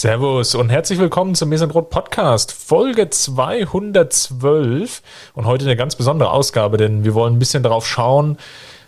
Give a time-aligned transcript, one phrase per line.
[0.00, 5.02] Servus und herzlich willkommen zum Mesenbrot Podcast, Folge 212
[5.34, 8.38] und heute eine ganz besondere Ausgabe, denn wir wollen ein bisschen darauf schauen,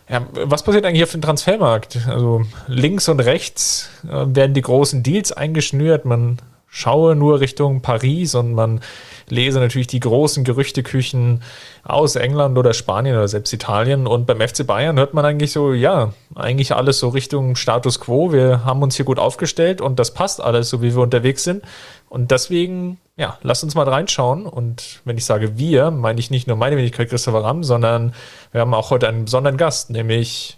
[0.08, 1.98] ja, was passiert eigentlich auf dem Transfermarkt?
[2.08, 6.38] Also links und rechts äh, werden die großen Deals eingeschnürt, man
[6.74, 8.80] schaue nur Richtung Paris und man
[9.28, 11.42] lese natürlich die großen Gerüchteküchen
[11.84, 14.06] aus England oder Spanien oder selbst Italien.
[14.06, 18.32] Und beim FC Bayern hört man eigentlich so, ja, eigentlich alles so Richtung Status quo.
[18.32, 21.62] Wir haben uns hier gut aufgestellt und das passt alles, so wie wir unterwegs sind.
[22.08, 24.46] Und deswegen, ja, lasst uns mal reinschauen.
[24.46, 28.14] Und wenn ich sage wir, meine ich nicht nur meine Wenigkeit Christopher Ramm, sondern
[28.50, 30.56] wir haben auch heute einen besonderen Gast, nämlich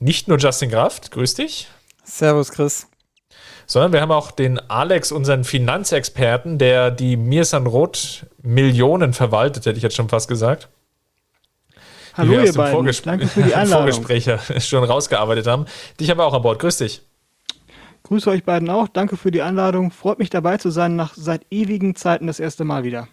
[0.00, 1.12] nicht nur Justin Kraft.
[1.12, 1.68] Grüß dich.
[2.02, 2.88] Servus, Chris
[3.72, 9.78] sondern wir haben auch den Alex, unseren Finanzexperten, der die Mirsan Roth Millionen verwaltet, hätte
[9.78, 10.68] ich jetzt schon fast gesagt.
[12.12, 13.90] Hallo ihr beiden, Vorgesp danke für die Einladung.
[13.90, 15.64] Vorgespräche schon rausgearbeitet haben.
[15.98, 16.58] Dich haben wir auch an Bord.
[16.58, 17.00] Grüß dich.
[18.02, 18.88] Grüße euch beiden auch.
[18.88, 19.90] Danke für die Einladung.
[19.90, 23.08] Freut mich dabei zu sein, nach seit ewigen Zeiten das erste Mal wieder.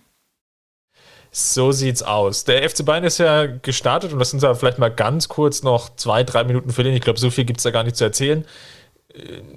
[1.32, 2.44] So sieht's aus.
[2.44, 5.96] Der FC Bayern ist ja gestartet und lass uns aber vielleicht mal ganz kurz noch
[5.96, 6.98] zwei, drei Minuten verlieren.
[6.98, 8.44] Ich glaube, so viel gibt es da gar nicht zu erzählen.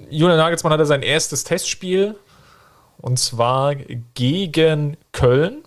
[0.09, 2.15] Julian Nagelsmann hatte sein erstes Testspiel
[2.97, 5.63] und zwar gegen Köln.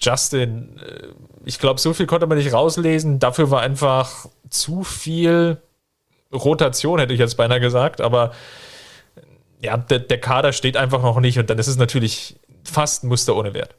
[0.00, 1.08] Justin, äh,
[1.44, 3.18] ich glaube, so viel konnte man nicht rauslesen.
[3.18, 5.60] Dafür war einfach zu viel
[6.32, 8.00] Rotation, hätte ich jetzt beinahe gesagt.
[8.00, 8.32] Aber
[9.60, 13.08] ja, der, der Kader steht einfach noch nicht und dann ist es natürlich fast ein
[13.08, 13.74] Muster ohne Wert.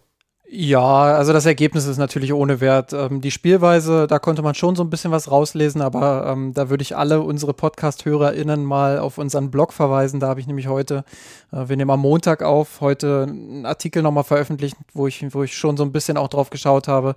[0.52, 2.92] Ja, also das Ergebnis ist natürlich ohne Wert.
[2.92, 6.72] Ähm, die Spielweise, da konnte man schon so ein bisschen was rauslesen, aber ähm, da
[6.72, 10.20] würde ich alle unsere Podcast-HörerInnen mal auf unseren Blog verweisen.
[10.20, 11.04] Da habe ich nämlich heute,
[11.52, 15.56] äh, wir nehmen am Montag auf, heute einen Artikel nochmal veröffentlicht, wo ich, wo ich
[15.56, 17.14] schon so ein bisschen auch drauf geschaut habe.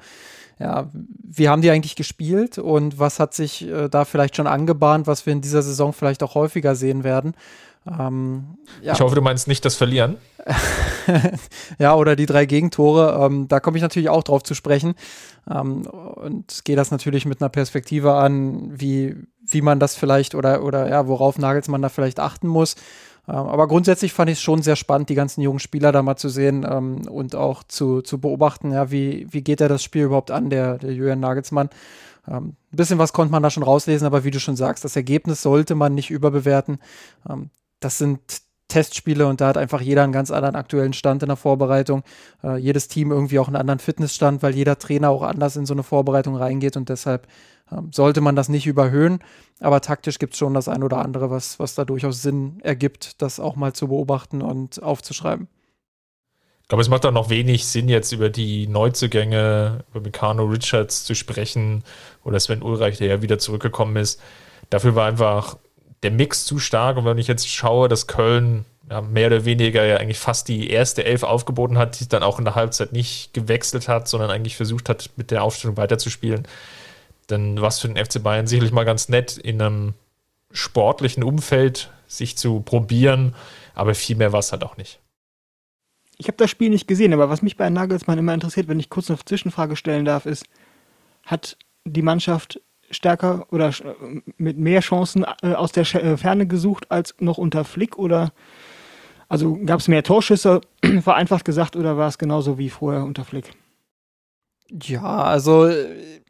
[0.58, 5.06] Ja, wie haben die eigentlich gespielt und was hat sich äh, da vielleicht schon angebahnt,
[5.06, 7.32] was wir in dieser Saison vielleicht auch häufiger sehen werden?
[7.86, 8.92] Ähm, ja.
[8.92, 10.16] Ich hoffe, du meinst nicht das Verlieren.
[11.78, 13.24] ja, oder die drei Gegentore.
[13.24, 14.94] Ähm, da komme ich natürlich auch drauf zu sprechen.
[15.50, 20.62] Ähm, und gehe das natürlich mit einer Perspektive an, wie, wie man das vielleicht oder,
[20.62, 22.76] oder ja, worauf Nagelsmann da vielleicht achten muss.
[23.28, 26.16] Ähm, aber grundsätzlich fand ich es schon sehr spannend, die ganzen jungen Spieler da mal
[26.16, 30.04] zu sehen ähm, und auch zu, zu beobachten, ja, wie, wie geht er das Spiel
[30.04, 31.70] überhaupt an, der, der Julian Nagelsmann.
[32.28, 34.96] Ähm, ein bisschen was konnte man da schon rauslesen, aber wie du schon sagst, das
[34.96, 36.78] Ergebnis sollte man nicht überbewerten.
[37.28, 37.50] Ähm,
[37.84, 41.36] das sind Testspiele und da hat einfach jeder einen ganz anderen aktuellen Stand in der
[41.36, 42.02] Vorbereitung.
[42.42, 45.74] Äh, jedes Team irgendwie auch einen anderen Fitnessstand, weil jeder Trainer auch anders in so
[45.74, 47.26] eine Vorbereitung reingeht und deshalb
[47.70, 49.18] ähm, sollte man das nicht überhöhen.
[49.60, 53.20] Aber taktisch gibt es schon das ein oder andere, was, was da durchaus Sinn ergibt,
[53.20, 55.48] das auch mal zu beobachten und aufzuschreiben.
[56.62, 61.04] Ich glaube, es macht auch noch wenig Sinn, jetzt über die Neuzugänge, über Meccano Richards
[61.04, 61.84] zu sprechen
[62.24, 64.18] oder Sven Ulreich, der ja wieder zurückgekommen ist.
[64.70, 65.58] Dafür war einfach
[66.02, 66.96] der Mix zu stark.
[66.96, 70.70] Und wenn ich jetzt schaue, dass Köln ja, mehr oder weniger ja eigentlich fast die
[70.70, 74.56] erste Elf aufgeboten hat, die dann auch in der Halbzeit nicht gewechselt hat, sondern eigentlich
[74.56, 76.46] versucht hat, mit der Aufstellung weiterzuspielen,
[77.28, 79.94] dann war es für den FC Bayern sicherlich mal ganz nett, in einem
[80.50, 83.34] sportlichen Umfeld sich zu probieren,
[83.74, 85.00] aber viel mehr war es halt auch nicht.
[86.18, 88.90] Ich habe das Spiel nicht gesehen, aber was mich bei Nagelsmann immer interessiert, wenn ich
[88.90, 90.44] kurz eine Zwischenfrage stellen darf, ist,
[91.24, 92.60] hat die Mannschaft
[92.92, 93.72] stärker oder
[94.36, 98.32] mit mehr Chancen äh, aus der äh, Ferne gesucht als noch unter Flick oder
[99.28, 100.60] also gab es mehr Torschüsse,
[101.02, 103.54] vereinfacht gesagt, oder war es genauso wie vorher unter Flick?
[104.70, 105.70] Ja, also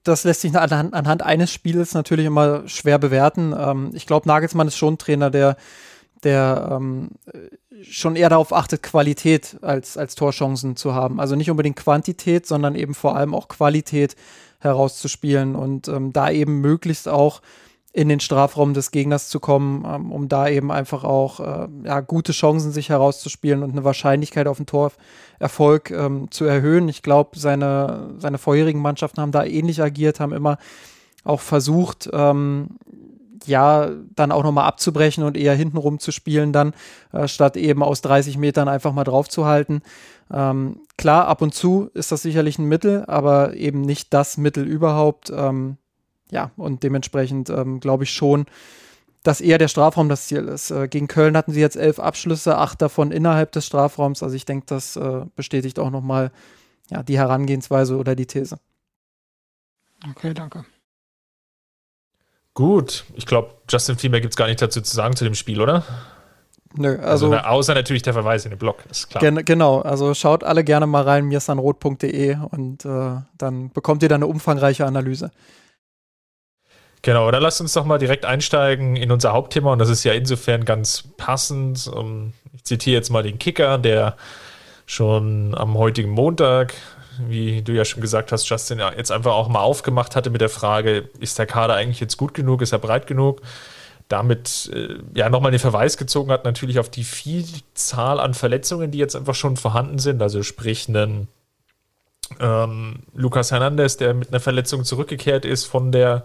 [0.05, 3.55] das lässt sich anhand, anhand eines Spiels natürlich immer schwer bewerten.
[3.59, 5.57] Ähm, ich glaube, Nagelsmann ist schon ein Trainer, der,
[6.23, 7.11] der ähm,
[7.83, 11.21] schon eher darauf achtet, Qualität als, als Torchancen zu haben.
[11.21, 14.17] Also nicht unbedingt Quantität, sondern eben vor allem auch Qualität
[14.63, 17.43] herauszuspielen und ähm, da eben möglichst auch
[17.93, 22.01] in den Strafraum des Gegners zu kommen, ähm, um da eben einfach auch äh, ja,
[22.01, 26.89] gute Chancen sich herauszuspielen und eine Wahrscheinlichkeit auf den Torerfolg ähm, zu erhöhen.
[26.89, 30.57] Ich glaube, seine, seine vorherigen Mannschaften haben da ähnlich agiert, haben immer
[31.25, 32.79] auch versucht, ähm,
[33.47, 36.73] ja, dann auch nochmal abzubrechen und eher hintenrum zu spielen dann,
[37.13, 39.83] äh, statt eben aus 30 Metern einfach mal drauf zu halten.
[40.33, 44.67] Ähm, klar, ab und zu ist das sicherlich ein Mittel, aber eben nicht das Mittel
[44.67, 45.31] überhaupt.
[45.35, 45.77] Ähm,
[46.31, 48.47] ja, und dementsprechend ähm, glaube ich schon,
[49.23, 50.71] dass eher der Strafraum das Ziel ist.
[50.71, 54.23] Äh, gegen Köln hatten sie jetzt elf Abschlüsse, acht davon innerhalb des Strafraums.
[54.23, 56.33] Also ich denke, das äh, bestätigt auch nochmal
[56.91, 58.59] ja, die Herangehensweise oder die These.
[60.11, 60.65] Okay, danke.
[62.55, 65.35] Gut, ich glaube, Justin viel mehr gibt es gar nicht dazu zu sagen zu dem
[65.35, 65.85] Spiel, oder?
[66.75, 69.21] Nö, also, also außer natürlich der Verweis in den Blog, ist klar.
[69.21, 74.15] Gen genau, also schaut alle gerne mal rein, mirsanrot.de und äh, dann bekommt ihr da
[74.15, 75.31] eine umfangreiche Analyse.
[77.03, 80.13] Genau, dann lasst uns doch mal direkt einsteigen in unser Hauptthema und das ist ja
[80.13, 81.91] insofern ganz passend.
[82.55, 84.17] Ich zitiere jetzt mal den Kicker, der
[84.87, 86.75] schon am heutigen Montag,
[87.19, 90.49] wie du ja schon gesagt hast, Justin, jetzt einfach auch mal aufgemacht hatte mit der
[90.49, 93.43] Frage, ist der Kader eigentlich jetzt gut genug, ist er breit genug?
[94.13, 98.99] Damit äh, ja nochmal den Verweis gezogen hat, natürlich auf die Vielzahl an Verletzungen, die
[98.99, 100.21] jetzt einfach schon vorhanden sind.
[100.21, 101.29] Also sprich einen
[102.39, 106.25] ähm, Lukas Hernandez, der mit einer Verletzung zurückgekehrt ist von der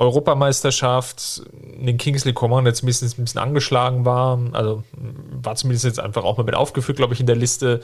[0.00, 4.40] Europameisterschaft den Kingsley Coman ein bisschen, ein bisschen angeschlagen war.
[4.52, 4.82] Also
[5.30, 7.80] war zumindest jetzt einfach auch mal mit aufgeführt, glaube ich, in der Liste.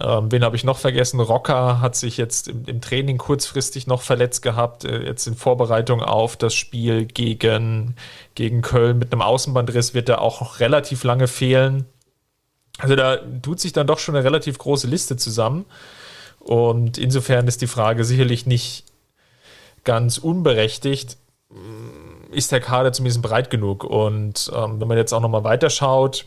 [0.00, 1.20] Ähm, wen habe ich noch vergessen?
[1.20, 6.02] Rocker hat sich jetzt im, im, Training kurzfristig noch verletzt gehabt, äh, jetzt in Vorbereitung
[6.02, 7.94] auf das Spiel gegen,
[8.34, 11.84] gegen Köln mit einem Außenbandriss wird er auch relativ lange fehlen.
[12.78, 15.66] Also da tut sich dann doch schon eine relativ große Liste zusammen.
[16.38, 18.86] Und insofern ist die Frage sicherlich nicht
[19.84, 21.18] ganz unberechtigt,
[22.30, 23.84] ist der Kader zumindest breit genug.
[23.84, 26.26] Und ähm, wenn man jetzt auch nochmal weiterschaut,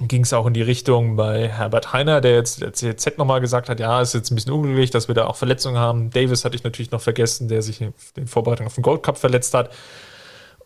[0.00, 3.68] ging es auch in die Richtung bei Herbert Heiner, der jetzt der CZ nochmal gesagt
[3.68, 6.10] hat, ja, ist jetzt ein bisschen unglücklich, dass wir da auch Verletzungen haben.
[6.10, 9.54] Davis hatte ich natürlich noch vergessen, der sich in Vorbereitung auf den Gold Cup verletzt
[9.54, 9.70] hat.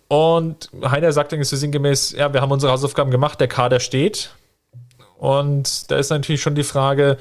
[0.08, 4.30] Und Heiner sagt dann so sinngemäß, ja, wir haben unsere Hausaufgaben gemacht, der Kader steht.
[5.18, 7.16] Und da ist natürlich schon die Frage,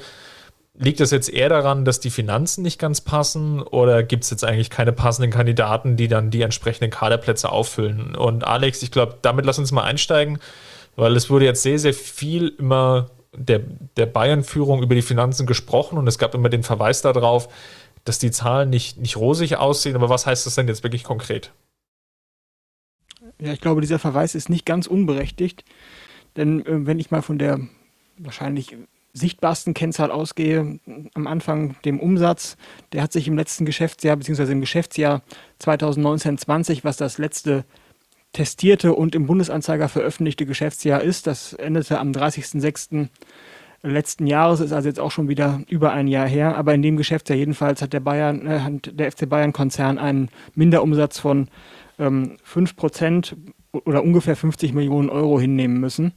[0.82, 4.44] Liegt das jetzt eher daran, dass die Finanzen nicht ganz passen oder gibt es jetzt
[4.44, 8.16] eigentlich keine passenden Kandidaten, die dann die entsprechenden Kaderplätze auffüllen?
[8.16, 10.38] Und Alex, ich glaube, damit lass uns mal einsteigen,
[10.96, 13.60] weil es wurde jetzt sehr, sehr viel immer der,
[13.98, 17.52] der Bayern-Führung über die Finanzen gesprochen und es gab immer den Verweis darauf,
[18.04, 19.96] dass die Zahlen nicht, nicht rosig aussehen.
[19.96, 21.52] Aber was heißt das denn jetzt wirklich konkret?
[23.38, 25.62] Ja, ich glaube, dieser Verweis ist nicht ganz unberechtigt.
[26.36, 27.60] Denn äh, wenn ich mal von der
[28.16, 28.78] wahrscheinlich
[29.12, 30.78] sichtbarsten Kennzahl ausgehe,
[31.14, 32.56] am Anfang dem Umsatz,
[32.92, 35.22] der hat sich im letzten Geschäftsjahr, beziehungsweise im Geschäftsjahr
[35.60, 37.64] 2019-20, was das letzte
[38.32, 43.08] testierte und im Bundesanzeiger veröffentlichte Geschäftsjahr ist, das endete am 30.06.
[43.82, 46.96] letzten Jahres, ist also jetzt auch schon wieder über ein Jahr her, aber in dem
[46.96, 51.48] Geschäftsjahr jedenfalls hat der Bayern, äh, hat der FC Bayern Konzern einen Minderumsatz von
[51.98, 53.34] ähm, 5%
[53.72, 56.12] oder ungefähr 50 Millionen Euro hinnehmen müssen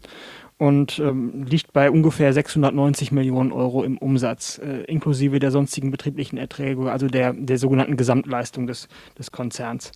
[0.57, 6.37] und ähm, liegt bei ungefähr 690 Millionen Euro im Umsatz, äh, inklusive der sonstigen betrieblichen
[6.37, 9.91] Erträge, also der, der sogenannten Gesamtleistung des, des Konzerns.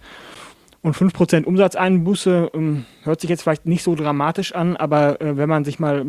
[0.81, 5.49] Und 5% Umsatzeinbuße ähm, hört sich jetzt vielleicht nicht so dramatisch an, aber äh, wenn
[5.49, 6.05] man sich mal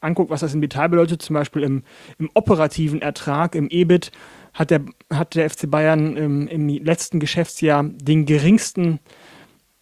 [0.00, 1.82] anguckt, was das im Detail bedeutet, zum Beispiel im,
[2.18, 4.12] im operativen Ertrag, im EBIT,
[4.54, 4.80] hat der,
[5.12, 9.00] hat der FC Bayern ähm, im letzten Geschäftsjahr den geringsten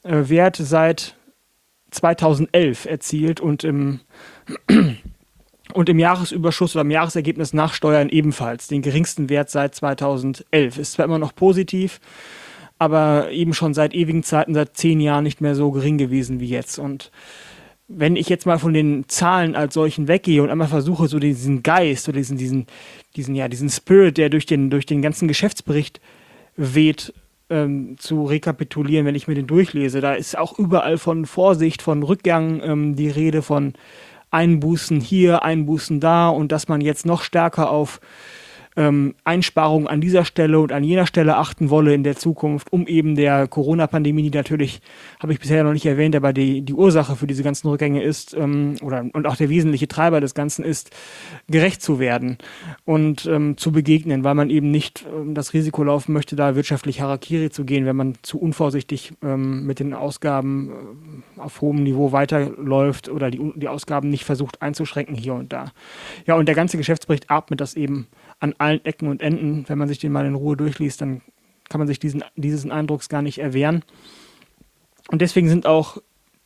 [0.03, 1.17] äh, Wert seit
[1.91, 4.01] 2011 erzielt und im,
[5.73, 10.79] und im Jahresüberschuss oder im Jahresergebnis nach Steuern ebenfalls den geringsten Wert seit 2011.
[10.79, 12.01] Ist zwar immer noch positiv,
[12.79, 16.49] aber eben schon seit ewigen Zeiten, seit zehn Jahren nicht mehr so gering gewesen wie
[16.49, 16.79] jetzt.
[16.79, 17.11] Und
[17.89, 21.63] wenn ich jetzt mal von den Zahlen als solchen weggehe und einmal versuche, so diesen
[21.63, 22.67] Geist oder diesen, diesen,
[23.15, 26.01] diesen, ja, diesen Spirit, der durch den, durch den ganzen Geschäftsbericht
[26.57, 27.13] weht,
[27.51, 30.01] ähm, zu rekapitulieren, wenn ich mir den durchlese.
[30.01, 33.75] Da ist auch überall von Vorsicht, von Rückgang ähm, die Rede, von
[34.31, 38.01] Einbußen hier, Einbußen da und dass man jetzt noch stärker auf
[38.77, 42.87] ähm, Einsparungen an dieser Stelle und an jener Stelle achten wolle in der Zukunft, um
[42.87, 44.81] eben der Corona-Pandemie, die natürlich,
[45.21, 48.35] habe ich bisher noch nicht erwähnt, aber die, die Ursache für diese ganzen Rückgänge ist
[48.35, 50.91] ähm, oder und auch der wesentliche Treiber des Ganzen ist,
[51.49, 52.39] gerecht zu werden
[52.85, 57.01] und ähm, zu begegnen, weil man eben nicht ähm, das Risiko laufen möchte, da wirtschaftlich
[57.01, 60.71] Harakiri zu gehen, wenn man zu unvorsichtig ähm, mit den Ausgaben
[61.37, 65.73] äh, auf hohem Niveau weiterläuft oder die, die Ausgaben nicht versucht einzuschränken hier und da.
[66.27, 68.07] Ja, und der ganze Geschäftsbericht atmet das eben
[68.41, 69.65] an allen Ecken und Enden.
[69.69, 71.23] Wenn man sich den mal in Ruhe durchliest, dann
[71.69, 73.83] kann man sich diesen, dieses Eindrucks gar nicht erwehren.
[75.11, 75.99] Und deswegen sind auch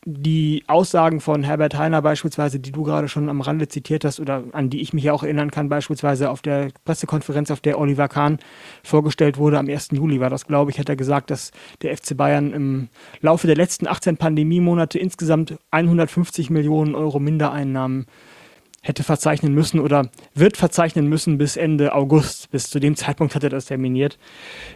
[0.07, 4.45] die Aussagen von Herbert Heiner beispielsweise, die du gerade schon am Rande zitiert hast oder
[4.53, 8.09] an die ich mich ja auch erinnern kann, beispielsweise auf der Pressekonferenz, auf der Oliver
[8.09, 8.39] Kahn
[8.83, 9.89] vorgestellt wurde, am 1.
[9.93, 11.51] Juli war das, glaube ich, hat er gesagt, dass
[11.83, 12.89] der FC Bayern im
[13.21, 18.07] Laufe der letzten 18 Pandemiemonate insgesamt 150 Millionen Euro Mindereinnahmen
[18.81, 22.51] hätte verzeichnen müssen oder wird verzeichnen müssen bis Ende August.
[22.51, 24.19] Bis zu dem Zeitpunkt hat er das terminiert.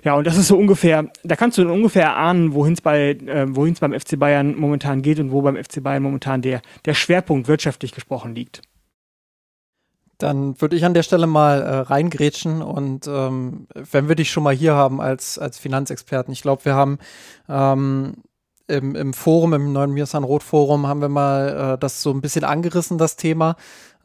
[0.02, 3.46] Ja, und das ist so ungefähr, da kannst du ungefähr ahnen, wohin es bei, äh,
[3.46, 7.92] beim FC Bayern momentan geht und wo beim FC Bayern momentan der, der Schwerpunkt wirtschaftlich
[7.92, 8.60] gesprochen liegt.
[10.18, 14.44] Dann würde ich an der Stelle mal äh, reingrätschen und ähm, wenn wir dich schon
[14.44, 16.98] mal hier haben als, als Finanzexperten, ich glaube, wir haben
[17.48, 18.14] ähm,
[18.66, 22.20] im, im Forum, im neuen Mirsan Roth Forum, haben wir mal äh, das so ein
[22.20, 23.56] bisschen angerissen, das Thema.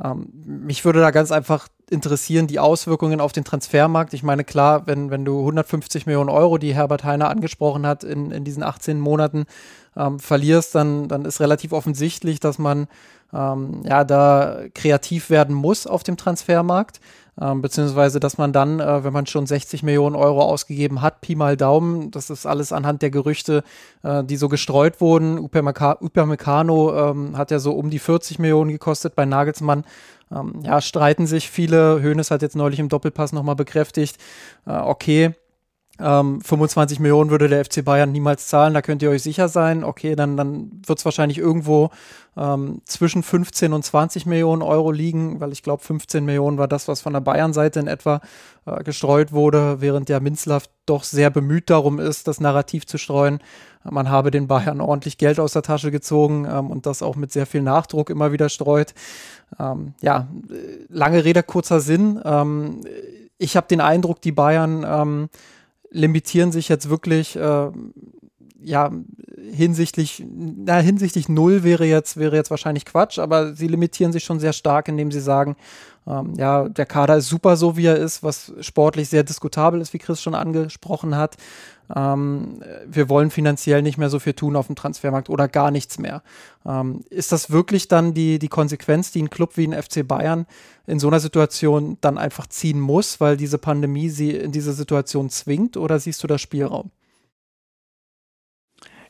[0.04, 4.14] Ähm, mich würde da ganz einfach interessieren, die Auswirkungen auf den Transfermarkt.
[4.14, 8.32] Ich meine, klar, wenn, wenn du 150 Millionen Euro, die Herbert Heiner angesprochen hat, in,
[8.32, 9.46] in diesen 18 Monaten
[9.96, 12.88] ähm, verlierst, dann, dann ist relativ offensichtlich, dass man
[13.34, 17.00] ähm, ja da kreativ werden muss auf dem Transfermarkt.
[17.42, 21.36] Ähm, beziehungsweise, dass man dann, äh, wenn man schon 60 Millionen Euro ausgegeben hat, Pi
[21.36, 23.64] mal Daumen, das ist alles anhand der Gerüchte,
[24.04, 25.40] äh, die so gestreut wurden.
[25.40, 29.86] Upamecano ähm, hat ja so um die 40 Millionen gekostet bei Nagelsmann.
[30.32, 32.02] Ähm, ja, streiten sich viele.
[32.04, 34.18] Hoeneß hat jetzt neulich im Doppelpass nochmal bekräftigt,
[34.68, 35.34] äh, okay,
[36.00, 39.84] ähm, 25 Millionen würde der FC Bayern niemals zahlen, da könnt ihr euch sicher sein.
[39.84, 41.90] Okay, dann, dann wird es wahrscheinlich irgendwo
[42.38, 46.88] ähm, zwischen 15 und 20 Millionen Euro liegen, weil ich glaube, 15 Millionen war das,
[46.88, 48.22] was von der Bayern-Seite in etwa
[48.66, 53.40] äh, gestreut wurde, während der Minzlaff doch sehr bemüht darum ist, das Narrativ zu streuen.
[53.84, 57.32] Man habe den Bayern ordentlich Geld aus der Tasche gezogen ähm, und das auch mit
[57.32, 58.94] sehr viel Nachdruck immer wieder streut.
[59.60, 60.28] Ähm, ja,
[60.88, 62.22] lange Rede, kurzer Sinn.
[62.24, 62.82] Ähm,
[63.38, 65.30] ich habe den Eindruck, die Bayern ähm,
[65.92, 67.72] limitieren sich jetzt wirklich, äh,
[68.62, 68.92] ja,
[69.52, 74.40] hinsichtlich, na, hinsichtlich null wäre jetzt, wäre jetzt wahrscheinlich Quatsch, aber sie limitieren sich schon
[74.40, 75.56] sehr stark, indem sie sagen,
[76.08, 79.94] ähm, ja, der Kader ist super so, wie er ist, was sportlich sehr diskutabel ist,
[79.94, 81.38] wie Chris schon angesprochen hat.
[81.96, 86.00] Ähm, wir wollen finanziell nicht mehr so viel tun auf dem Transfermarkt oder gar nichts
[86.00, 86.22] mehr.
[86.66, 90.46] Ähm, ist das wirklich dann die, die Konsequenz, die ein Club wie ein FC Bayern
[90.88, 95.30] in so einer Situation dann einfach ziehen muss, weil diese Pandemie sie in diese Situation
[95.30, 96.92] zwingt oder siehst du da Spielraum?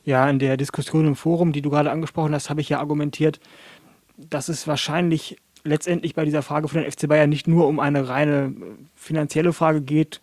[0.04, 3.40] Ja, in der Diskussion im Forum, die du gerade angesprochen hast, habe ich ja argumentiert,
[4.16, 8.08] dass es wahrscheinlich letztendlich bei dieser Frage von den FC Bayern nicht nur um eine
[8.08, 8.54] reine
[8.96, 10.20] finanzielle Frage geht,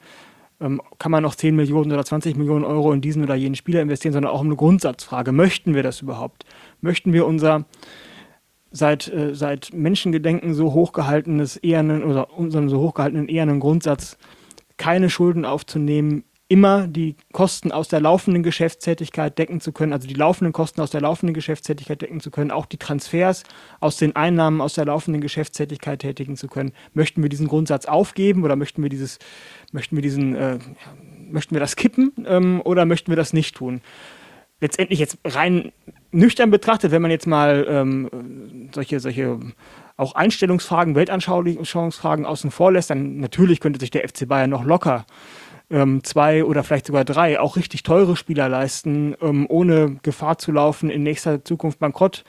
[0.60, 3.82] ähm, kann man noch 10 Millionen oder 20 Millionen Euro in diesen oder jenen Spieler
[3.82, 5.32] investieren, sondern auch um eine Grundsatzfrage.
[5.32, 6.46] Möchten wir das überhaupt?
[6.82, 7.66] Möchten wir unser
[8.72, 14.18] seit, äh, seit Menschengedenken so hochgehaltenes ehernen oder unseren so hochgehaltenen ehernen Grundsatz,
[14.78, 20.14] keine Schulden aufzunehmen, immer die Kosten aus der laufenden Geschäftstätigkeit decken zu können, also die
[20.14, 23.44] laufenden Kosten aus der laufenden Geschäftstätigkeit decken zu können, auch die Transfers
[23.82, 26.72] aus den Einnahmen aus der laufenden Geschäftstätigkeit tätigen zu können.
[26.94, 29.20] Möchten wir diesen Grundsatz aufgeben oder möchten wir dieses,
[29.74, 30.60] möchten wir diesen, äh,
[31.30, 33.82] möchten wir das kippen ähm, oder möchten wir das nicht tun?
[34.62, 35.72] Letztendlich jetzt rein
[36.12, 39.38] nüchtern betrachtet, wenn man jetzt mal ähm, solche, solche
[39.98, 45.06] auch Einstellungsfragen, Weltanschauungsfragen außen vor lässt, dann natürlich könnte sich der FC Bayern noch locker
[45.70, 50.52] ähm, zwei oder vielleicht sogar drei auch richtig teure Spieler leisten, ähm, ohne Gefahr zu
[50.52, 52.24] laufen, in nächster Zukunft bankrott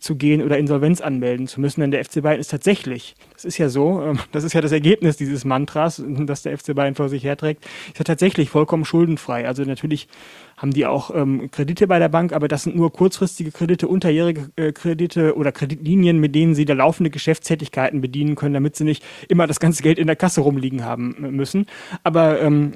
[0.00, 3.58] zu gehen oder Insolvenz anmelden zu müssen, denn der FC Bayern ist tatsächlich, das ist
[3.58, 7.08] ja so, ähm, das ist ja das Ergebnis dieses Mantras, das der FC Bayern vor
[7.08, 9.46] sich herträgt, ist ja tatsächlich vollkommen schuldenfrei.
[9.46, 10.08] Also natürlich
[10.56, 14.50] haben die auch ähm, Kredite bei der Bank, aber das sind nur kurzfristige Kredite, unterjährige
[14.56, 19.04] äh, Kredite oder Kreditlinien, mit denen sie da laufende Geschäftstätigkeiten bedienen können, damit sie nicht
[19.28, 21.66] immer das ganze Geld in der Kasse rumliegen haben müssen.
[22.02, 22.72] Aber ähm,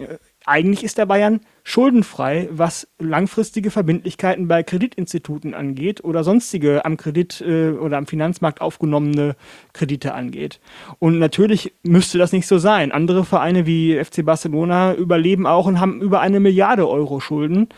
[0.46, 7.40] eigentlich ist der Bayern schuldenfrei, was langfristige Verbindlichkeiten bei Kreditinstituten angeht oder sonstige am Kredit
[7.40, 9.36] äh, oder am Finanzmarkt aufgenommene
[9.72, 10.60] Kredite angeht.
[10.98, 12.92] Und natürlich müsste das nicht so sein.
[12.92, 17.68] Andere Vereine wie FC Barcelona überleben auch und haben über eine Milliarde Euro Schulden.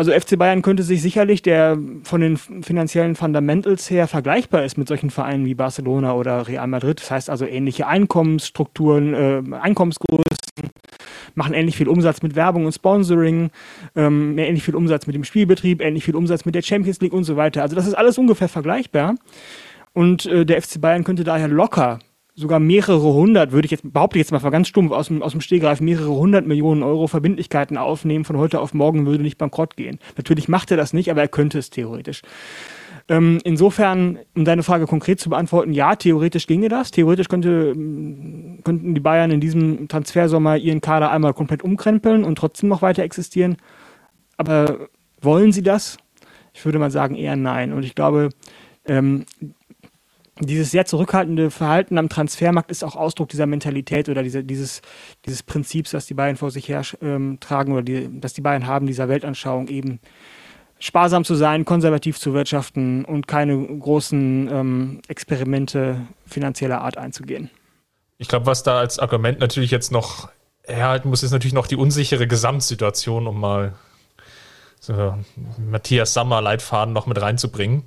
[0.00, 4.88] Also FC Bayern könnte sich sicherlich, der von den finanziellen Fundamentals her vergleichbar ist mit
[4.88, 7.02] solchen Vereinen wie Barcelona oder Real Madrid.
[7.02, 10.24] Das heißt also ähnliche Einkommensstrukturen, äh, Einkommensgrößen,
[11.34, 13.50] machen ähnlich viel Umsatz mit Werbung und Sponsoring,
[13.94, 17.24] ähm, ähnlich viel Umsatz mit dem Spielbetrieb, ähnlich viel Umsatz mit der Champions League und
[17.24, 17.60] so weiter.
[17.60, 19.16] Also das ist alles ungefähr vergleichbar.
[19.92, 21.98] Und äh, der FC Bayern könnte daher locker
[22.40, 25.32] sogar mehrere hundert, würde ich jetzt, behaupte ich jetzt mal ganz stumpf aus dem, aus
[25.32, 29.76] dem Stehgreif, mehrere hundert Millionen Euro Verbindlichkeiten aufnehmen, von heute auf morgen würde nicht bankrott
[29.76, 29.98] gehen.
[30.16, 32.22] Natürlich macht er das nicht, aber er könnte es theoretisch.
[33.08, 36.90] Ähm, insofern, um deine Frage konkret zu beantworten, ja, theoretisch ginge das.
[36.92, 42.68] Theoretisch könnte, könnten die Bayern in diesem Transfersommer ihren Kader einmal komplett umkrempeln und trotzdem
[42.68, 43.56] noch weiter existieren.
[44.36, 44.88] Aber
[45.20, 45.98] wollen sie das?
[46.54, 47.72] Ich würde mal sagen, eher nein.
[47.72, 48.30] Und ich glaube,
[48.86, 49.24] ähm,
[50.40, 54.82] dieses sehr zurückhaltende Verhalten am Transfermarkt ist auch Ausdruck dieser Mentalität oder diese, dieses,
[55.26, 58.66] dieses Prinzips, das die Bayern vor sich her ähm, tragen oder die, das die Bayern
[58.66, 60.00] haben, dieser Weltanschauung eben
[60.78, 67.50] sparsam zu sein, konservativ zu wirtschaften und keine großen ähm, Experimente finanzieller Art einzugehen.
[68.18, 70.30] Ich glaube, was da als Argument natürlich jetzt noch
[70.64, 73.74] herhalten muss, ist natürlich noch die unsichere Gesamtsituation, um mal
[74.80, 75.14] so
[75.58, 77.84] Matthias Sammer Leitfaden noch mit reinzubringen.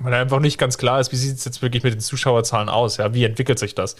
[0.00, 2.96] Weil einfach nicht ganz klar ist, wie sieht es jetzt wirklich mit den Zuschauerzahlen aus?
[2.96, 3.96] Ja, wie entwickelt sich das?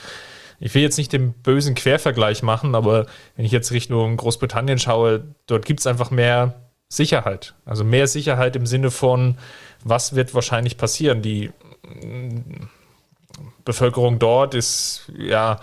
[0.61, 5.25] Ich will jetzt nicht den bösen Quervergleich machen, aber wenn ich jetzt Richtung Großbritannien schaue,
[5.47, 6.55] dort gibt es einfach mehr
[6.89, 7.55] Sicherheit.
[7.65, 9.39] Also mehr Sicherheit im Sinne von,
[9.83, 11.23] was wird wahrscheinlich passieren?
[11.23, 11.51] Die
[11.83, 12.69] mm,
[13.65, 15.59] Bevölkerung dort ist, ja,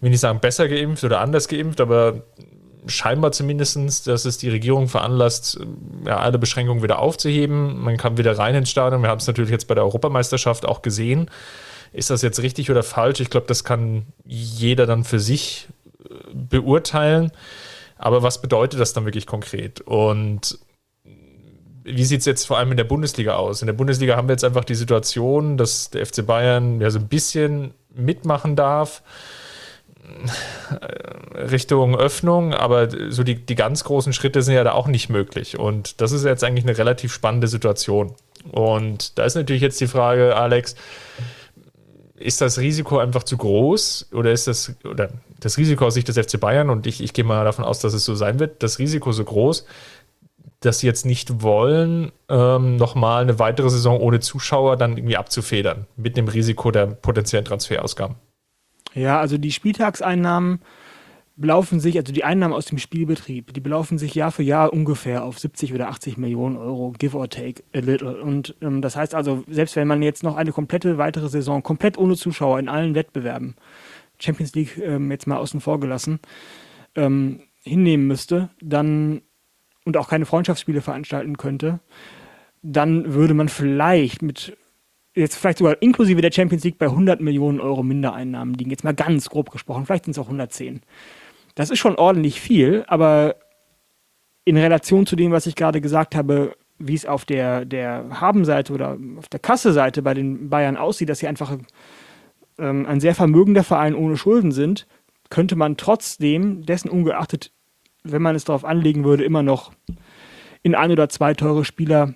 [0.00, 2.22] will nicht sagen besser geimpft oder anders geimpft, aber
[2.86, 5.60] scheinbar zumindest, dass es die Regierung veranlasst,
[6.06, 7.80] ja, alle Beschränkungen wieder aufzuheben.
[7.80, 9.02] Man kann wieder rein ins Stadion.
[9.02, 11.30] Wir haben es natürlich jetzt bei der Europameisterschaft auch gesehen.
[11.92, 13.20] Ist das jetzt richtig oder falsch?
[13.20, 15.68] Ich glaube, das kann jeder dann für sich
[16.04, 17.32] äh, beurteilen.
[17.96, 19.80] Aber was bedeutet das dann wirklich konkret?
[19.82, 20.58] Und
[21.84, 23.62] wie sieht es jetzt vor allem in der Bundesliga aus?
[23.62, 26.98] In der Bundesliga haben wir jetzt einfach die Situation, dass der FC Bayern ja so
[26.98, 29.02] ein bisschen mitmachen darf.
[31.34, 35.58] Richtung Öffnung, aber so die, die ganz großen Schritte sind ja da auch nicht möglich.
[35.58, 38.14] Und das ist jetzt eigentlich eine relativ spannende Situation.
[38.50, 40.74] Und da ist natürlich jetzt die Frage, Alex,
[42.16, 46.18] ist das Risiko einfach zu groß oder ist das, oder das Risiko aus Sicht des
[46.18, 48.78] FC Bayern, und ich, ich gehe mal davon aus, dass es so sein wird, das
[48.78, 49.64] Risiko so groß,
[50.60, 55.86] dass sie jetzt nicht wollen, ähm, nochmal eine weitere Saison ohne Zuschauer dann irgendwie abzufedern,
[55.96, 58.16] mit dem Risiko der potenziellen Transferausgaben?
[58.94, 60.60] Ja, also die Spieltagseinnahmen
[61.40, 65.24] belaufen sich, also die Einnahmen aus dem Spielbetrieb, die belaufen sich Jahr für Jahr ungefähr
[65.24, 68.20] auf 70 oder 80 Millionen Euro, give or take a little.
[68.20, 71.96] Und ähm, das heißt also, selbst wenn man jetzt noch eine komplette weitere Saison, komplett
[71.96, 73.54] ohne Zuschauer in allen Wettbewerben,
[74.18, 76.20] Champions League ähm, jetzt mal außen vor gelassen,
[76.94, 79.22] ähm, hinnehmen müsste, dann
[79.84, 81.80] und auch keine Freundschaftsspiele veranstalten könnte,
[82.62, 84.56] dann würde man vielleicht mit
[85.20, 88.70] jetzt vielleicht sogar inklusive der Champions League bei 100 Millionen Euro Mindereinnahmen liegen.
[88.70, 90.80] Jetzt mal ganz grob gesprochen, vielleicht sind es auch 110.
[91.54, 93.36] Das ist schon ordentlich viel, aber
[94.44, 98.72] in Relation zu dem, was ich gerade gesagt habe, wie es auf der, der Habenseite
[98.72, 101.56] oder auf der Kasseseite bei den Bayern aussieht, dass sie einfach
[102.58, 104.86] ähm, ein sehr vermögender Verein ohne Schulden sind,
[105.28, 107.52] könnte man trotzdem, dessen ungeachtet,
[108.02, 109.72] wenn man es darauf anlegen würde, immer noch
[110.62, 112.14] in ein oder zwei teure Spieler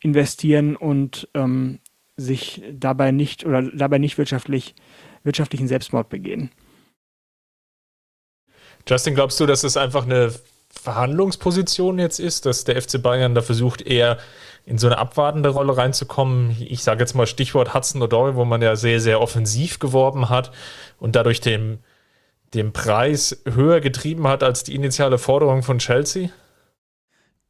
[0.00, 1.78] investieren und ähm,
[2.16, 4.74] sich dabei nicht oder dabei nicht wirtschaftlich,
[5.24, 6.50] wirtschaftlichen Selbstmord begehen.
[8.88, 10.32] Justin, glaubst du, dass es einfach eine
[10.70, 14.18] Verhandlungsposition jetzt ist, dass der FC Bayern da versucht, eher
[14.64, 16.56] in so eine abwartende Rolle reinzukommen?
[16.60, 20.50] Ich sage jetzt mal Stichwort Hudson O'Doy, wo man ja sehr, sehr offensiv geworben hat
[20.98, 21.78] und dadurch den,
[22.54, 26.30] den Preis höher getrieben hat als die initiale Forderung von Chelsea?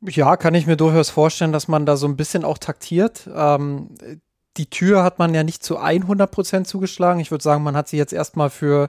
[0.03, 3.31] Ja, kann ich mir durchaus vorstellen, dass man da so ein bisschen auch taktiert.
[3.33, 3.91] Ähm,
[4.57, 7.21] die Tür hat man ja nicht zu 100 Prozent zugeschlagen.
[7.21, 8.89] Ich würde sagen, man hat sie jetzt erstmal für,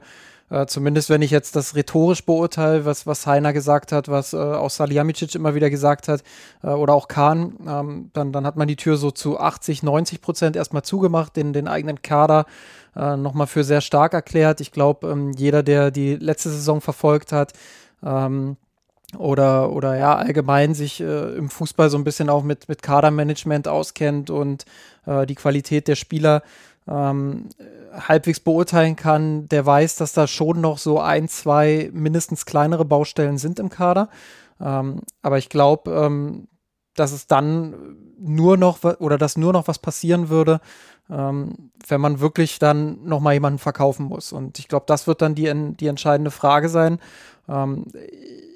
[0.49, 4.37] äh, zumindest wenn ich jetzt das rhetorisch beurteile, was, was Heiner gesagt hat, was äh,
[4.37, 6.23] auch Salihamidzic immer wieder gesagt hat,
[6.63, 10.21] äh, oder auch Kahn, ähm, dann, dann hat man die Tür so zu 80, 90
[10.21, 12.45] Prozent erstmal zugemacht, den, den eigenen Kader
[12.95, 14.59] äh, nochmal für sehr stark erklärt.
[14.59, 17.53] Ich glaube, ähm, jeder, der die letzte Saison verfolgt hat,
[18.03, 18.57] ähm,
[19.17, 23.67] oder, oder ja, allgemein sich äh, im Fußball so ein bisschen auch mit, mit Kadermanagement
[23.67, 24.65] auskennt und
[25.05, 26.43] äh, die Qualität der Spieler
[26.87, 27.49] ähm,
[27.93, 33.37] halbwegs beurteilen kann, der weiß, dass da schon noch so ein, zwei mindestens kleinere Baustellen
[33.37, 34.09] sind im Kader.
[34.59, 36.47] Ähm, aber ich glaube, ähm,
[36.95, 40.61] dass es dann nur noch oder dass nur noch was passieren würde,
[41.09, 44.31] ähm, wenn man wirklich dann noch mal jemanden verkaufen muss.
[44.31, 46.99] Und ich glaube, das wird dann die, die entscheidende Frage sein.
[47.49, 47.85] Ähm,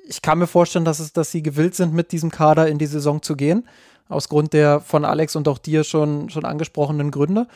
[0.08, 2.86] ich kann mir vorstellen, dass, es, dass sie gewillt sind, mit diesem Kader in die
[2.86, 3.68] Saison zu gehen,
[4.10, 7.48] aus Grund der von Alex und auch dir schon, schon angesprochenen Gründe.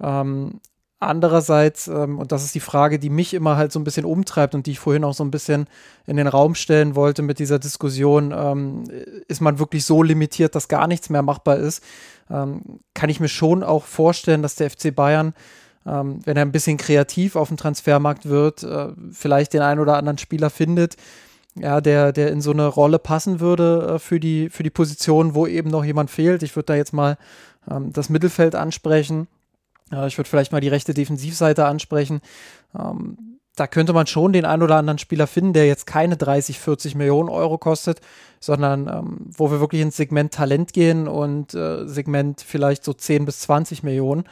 [0.00, 0.60] Ähm,
[0.98, 4.54] andererseits, ähm, und das ist die Frage, die mich immer halt so ein bisschen umtreibt
[4.54, 5.66] und die ich vorhin auch so ein bisschen
[6.06, 8.84] in den Raum stellen wollte mit dieser Diskussion, ähm,
[9.28, 11.82] ist man wirklich so limitiert, dass gar nichts mehr machbar ist,
[12.30, 15.34] ähm, kann ich mir schon auch vorstellen, dass der FC Bayern
[15.86, 19.96] ähm, wenn er ein bisschen kreativ auf dem Transfermarkt wird, äh, vielleicht den einen oder
[19.96, 20.96] anderen Spieler findet,
[21.54, 25.34] ja, der, der in so eine Rolle passen würde äh, für, die, für die Position,
[25.34, 26.42] wo eben noch jemand fehlt.
[26.42, 27.18] Ich würde da jetzt mal
[27.70, 29.28] ähm, das Mittelfeld ansprechen.
[29.92, 32.20] Äh, ich würde vielleicht mal die rechte Defensivseite ansprechen.
[32.78, 36.58] Ähm, da könnte man schon den einen oder anderen Spieler finden, der jetzt keine 30,
[36.58, 38.00] 40 Millionen Euro kostet,
[38.40, 43.26] sondern ähm, wo wir wirklich ins Segment Talent gehen und äh, Segment vielleicht so 10
[43.26, 44.24] bis 20 Millionen.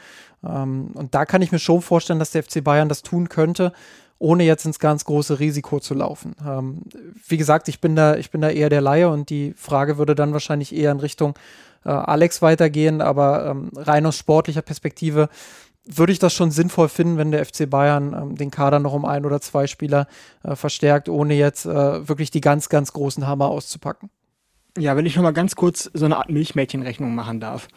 [0.43, 3.73] Ähm, und da kann ich mir schon vorstellen, dass der FC Bayern das tun könnte
[4.21, 6.35] ohne jetzt ins ganz große Risiko zu laufen.
[6.47, 6.83] Ähm,
[7.27, 10.13] wie gesagt, ich bin da, ich bin da eher der Laie und die Frage würde
[10.13, 11.33] dann wahrscheinlich eher in Richtung
[11.83, 15.27] äh, Alex weitergehen, aber ähm, rein aus sportlicher Perspektive
[15.85, 19.05] würde ich das schon sinnvoll finden, wenn der FC Bayern ähm, den Kader noch um
[19.05, 20.07] ein oder zwei Spieler
[20.43, 24.11] äh, verstärkt, ohne jetzt äh, wirklich die ganz, ganz großen Hammer auszupacken.
[24.77, 27.67] Ja, wenn ich noch mal ganz kurz so eine Art Milchmädchenrechnung machen darf.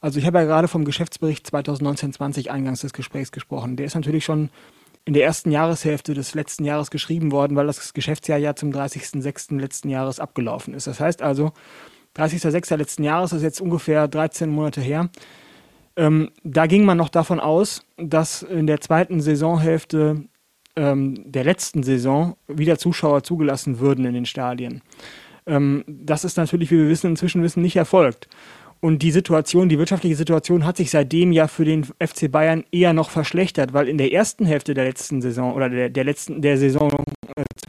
[0.00, 3.74] Also ich habe ja gerade vom Geschäftsbericht 2019-20 eingangs des Gesprächs gesprochen.
[3.74, 4.50] Der ist natürlich schon
[5.08, 9.58] in der ersten Jahreshälfte des letzten Jahres geschrieben worden, weil das Geschäftsjahr ja zum 30.06.
[9.58, 10.86] letzten Jahres abgelaufen ist.
[10.86, 11.52] Das heißt also,
[12.14, 12.76] 30.06.
[12.76, 15.08] letzten Jahres ist jetzt ungefähr 13 Monate her.
[15.96, 20.24] Ähm, da ging man noch davon aus, dass in der zweiten Saisonhälfte
[20.76, 24.82] ähm, der letzten Saison wieder Zuschauer zugelassen würden in den Stadien.
[25.46, 28.28] Ähm, das ist natürlich, wie wir wissen, inzwischen wissen, nicht erfolgt.
[28.80, 32.92] Und die Situation, die wirtschaftliche Situation hat sich seitdem ja für den FC Bayern eher
[32.92, 36.58] noch verschlechtert, weil in der ersten Hälfte der letzten Saison oder der, der letzten der
[36.58, 36.92] Saison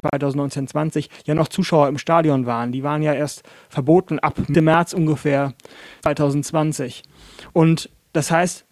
[0.03, 2.71] 2019-20 äh, ja noch Zuschauer im Stadion waren.
[2.71, 5.53] Die waren ja erst verboten ab Mitte März ungefähr
[6.03, 7.03] 2020.
[7.53, 8.65] Und das heißt,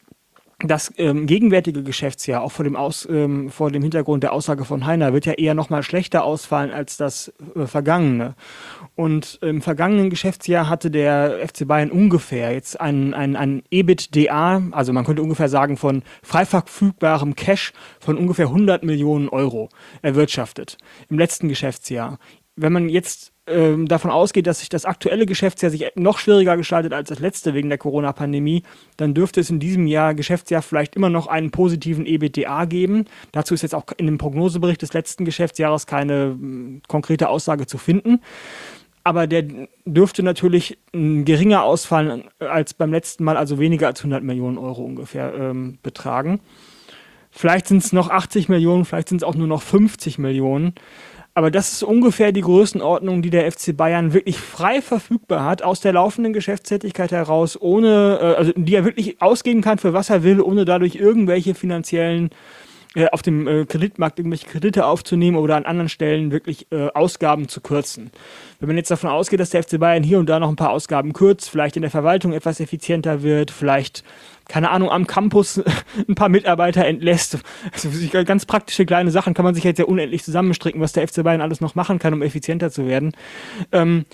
[0.59, 4.87] das ähm, gegenwärtige Geschäftsjahr, auch vor dem, Aus, ähm, vor dem Hintergrund der Aussage von
[4.87, 8.33] Heiner, wird ja eher noch mal schlechter ausfallen als das äh, vergangene.
[8.95, 14.93] Und im vergangenen Geschäftsjahr hatte der FC Bayern ungefähr jetzt ein, ein, ein EBITDA, also
[14.93, 19.69] man könnte ungefähr sagen von frei verfügbarem Cash von ungefähr 100 Millionen Euro
[20.01, 22.17] erwirtschaftet im letzten Geschäftsjahr.
[22.55, 26.93] Wenn man jetzt ähm, davon ausgeht, dass sich das aktuelle Geschäftsjahr sich noch schwieriger gestaltet
[26.93, 28.63] als das letzte wegen der Corona-Pandemie,
[28.97, 33.05] dann dürfte es in diesem Jahr Geschäftsjahr vielleicht immer noch einen positiven EBITDA geben.
[33.31, 37.77] Dazu ist jetzt auch in dem Prognosebericht des letzten Geschäftsjahres keine äh, konkrete Aussage zu
[37.77, 38.19] finden.
[39.03, 39.45] Aber der
[39.85, 45.33] dürfte natürlich geringer ausfallen als beim letzten Mal, also weniger als 100 Millionen Euro ungefähr
[45.33, 46.41] ähm, betragen.
[47.31, 50.73] Vielleicht sind es noch 80 Millionen, vielleicht sind es auch nur noch 50 Millionen.
[51.37, 55.79] Aber das ist ungefähr die Größenordnung, die der FC Bayern wirklich frei verfügbar hat, aus
[55.81, 60.23] der laufenden Geschäftstätigkeit heraus, ohne, äh, also die er wirklich ausgeben kann, für was er
[60.23, 62.31] will, ohne dadurch irgendwelche finanziellen
[62.95, 67.47] äh, auf dem äh, Kreditmarkt irgendwelche Kredite aufzunehmen oder an anderen Stellen wirklich äh, Ausgaben
[67.47, 68.09] zu kürzen.
[68.59, 70.71] Wenn man jetzt davon ausgeht, dass der FC Bayern hier und da noch ein paar
[70.71, 74.03] Ausgaben kürzt, vielleicht in der Verwaltung etwas effizienter wird, vielleicht
[74.47, 75.61] keine Ahnung, am Campus
[76.07, 77.39] ein paar Mitarbeiter entlässt.
[77.73, 77.89] Also
[78.25, 81.41] ganz praktische kleine Sachen kann man sich jetzt ja unendlich zusammenstricken, was der FC Bayern
[81.41, 83.11] alles noch machen kann, um effizienter zu werden.
[83.71, 84.05] Ähm,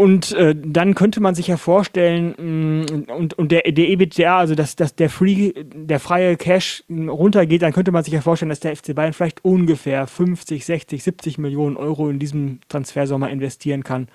[0.00, 4.38] und äh, dann könnte man sich ja vorstellen, mh, mm, und, und der, der EBITDA,
[4.38, 8.50] also dass, dass der, Free, der freie Cash runtergeht, dann könnte man sich ja vorstellen,
[8.50, 13.82] dass der FC Bayern vielleicht ungefähr 50, 60, 70 Millionen Euro in diesem Transfersommer investieren
[13.82, 14.06] kann,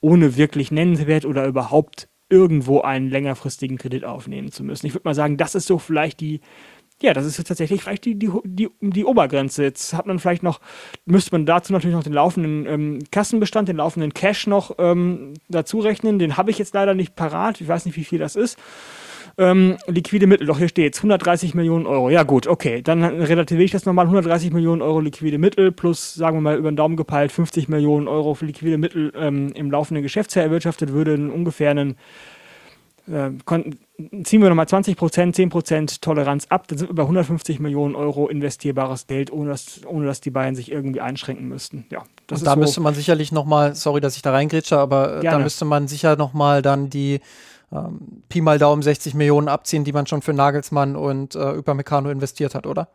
[0.00, 4.86] ohne wirklich nennenswert oder überhaupt irgendwo einen längerfristigen Kredit aufnehmen zu müssen.
[4.86, 6.40] Ich würde mal sagen, das ist so vielleicht die,
[7.00, 9.62] ja, das ist tatsächlich vielleicht die, die, die, die Obergrenze.
[9.62, 10.60] Jetzt hat man vielleicht noch,
[11.04, 15.78] müsste man dazu natürlich noch den laufenden ähm, Kassenbestand, den laufenden Cash noch ähm, dazu
[15.78, 16.18] rechnen.
[16.18, 17.60] Den habe ich jetzt leider nicht parat.
[17.60, 18.58] Ich weiß nicht, wie viel das ist.
[19.36, 22.10] Ähm, liquide Mittel, doch hier steht 130 Millionen Euro.
[22.10, 24.06] Ja gut, okay, dann relativiere ich das nochmal.
[24.06, 28.08] 130 Millionen Euro liquide Mittel plus, sagen wir mal, über den Daumen gepeilt 50 Millionen
[28.08, 31.96] Euro für liquide Mittel ähm, im laufenden Geschäftsjahr erwirtschaftet, würde ungefähr einen
[33.06, 33.30] äh,
[34.24, 37.94] ziehen wir nochmal 20 Prozent, 10 Prozent Toleranz ab, dann sind wir bei 150 Millionen
[37.94, 41.84] Euro investierbares Geld, ohne dass, ohne dass die Bayern sich irgendwie einschränken müssten.
[41.90, 45.18] Ja, das Und da so müsste man sicherlich nochmal, sorry, dass ich da reingrätsche, aber
[45.18, 45.38] äh, Gerne.
[45.38, 47.20] da müsste man sicher nochmal dann die
[47.74, 52.10] ähm, Pi mal Daumen 60 Millionen abziehen, die man schon für Nagelsmann und äh, Upamecano
[52.10, 52.88] investiert hat, oder?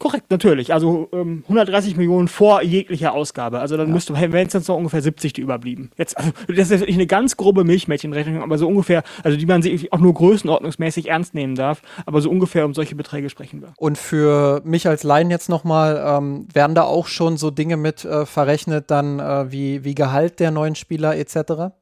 [0.00, 0.72] Korrekt, natürlich.
[0.72, 3.60] Also ähm, 130 Millionen vor jeglicher Ausgabe.
[3.60, 3.92] Also dann ja.
[3.92, 5.90] müsste, wenn es jetzt noch ungefähr 70 die überblieben.
[5.98, 9.60] Jetzt, also, das ist wirklich eine ganz grobe Milchmädchenrechnung, aber so ungefähr, also die man
[9.60, 13.74] sich auch nur größenordnungsmäßig ernst nehmen darf, aber so ungefähr um solche Beträge sprechen wir.
[13.76, 18.06] Und für mich als Laien jetzt nochmal, ähm, werden da auch schon so Dinge mit
[18.06, 21.74] äh, verrechnet, dann äh, wie, wie Gehalt der neuen Spieler etc.?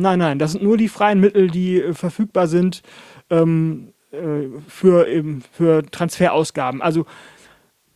[0.00, 2.82] Nein, nein, das sind nur die freien Mittel, die äh, verfügbar sind
[3.28, 6.80] ähm, äh, für, eben, für Transferausgaben.
[6.80, 7.06] Also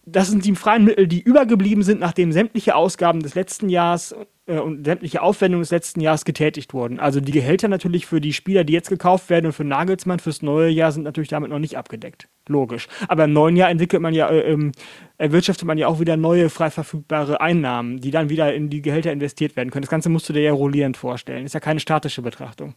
[0.06, 4.14] das sind die freien Mittel, die übergeblieben sind, nachdem sämtliche Ausgaben des letzten Jahres
[4.46, 7.00] äh, und sämtliche Aufwendungen des letzten Jahres getätigt wurden.
[7.00, 10.42] Also die Gehälter natürlich für die Spieler, die jetzt gekauft werden und für Nagelsmann fürs
[10.42, 12.28] neue Jahr sind natürlich damit noch nicht abgedeckt.
[12.48, 12.88] Logisch.
[13.08, 14.72] Aber im neuen Jahr entwickelt man ja, äh, ähm,
[15.16, 19.12] erwirtschaftet man ja auch wieder neue frei verfügbare Einnahmen, die dann wieder in die Gehälter
[19.12, 19.82] investiert werden können.
[19.82, 21.46] Das Ganze musst du dir ja rollierend vorstellen.
[21.46, 22.74] Ist ja keine statische Betrachtung.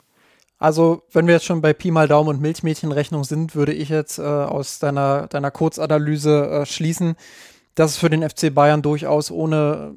[0.59, 4.17] Also, wenn wir jetzt schon bei Pi mal Daumen und Milchmädchenrechnung sind, würde ich jetzt
[4.17, 7.15] äh, aus deiner, deiner Kurzanalyse äh, schließen,
[7.75, 9.93] dass es für den FC Bayern durchaus ohne,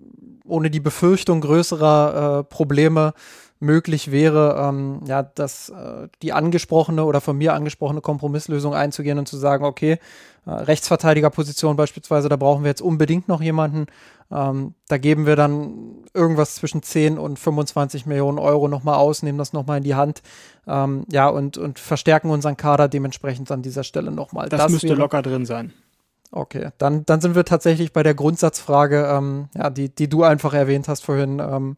[0.46, 3.14] ohne die Befürchtung größerer äh, Probleme
[3.60, 9.28] möglich wäre, ähm, ja, dass äh, die angesprochene oder von mir angesprochene Kompromisslösung einzugehen und
[9.28, 9.98] zu sagen, okay,
[10.46, 13.86] äh, Rechtsverteidigerposition beispielsweise, da brauchen wir jetzt unbedingt noch jemanden.
[14.32, 19.38] Ähm, da geben wir dann irgendwas zwischen 10 und 25 Millionen Euro nochmal aus, nehmen
[19.38, 20.22] das nochmal in die Hand,
[20.66, 24.48] ähm, ja, und, und verstärken unseren Kader dementsprechend an dieser Stelle nochmal.
[24.48, 25.74] Das, das müsste wäre, locker drin sein.
[26.32, 30.54] Okay, dann, dann sind wir tatsächlich bei der Grundsatzfrage, ähm, ja, die, die du einfach
[30.54, 31.76] erwähnt hast vorhin, ähm,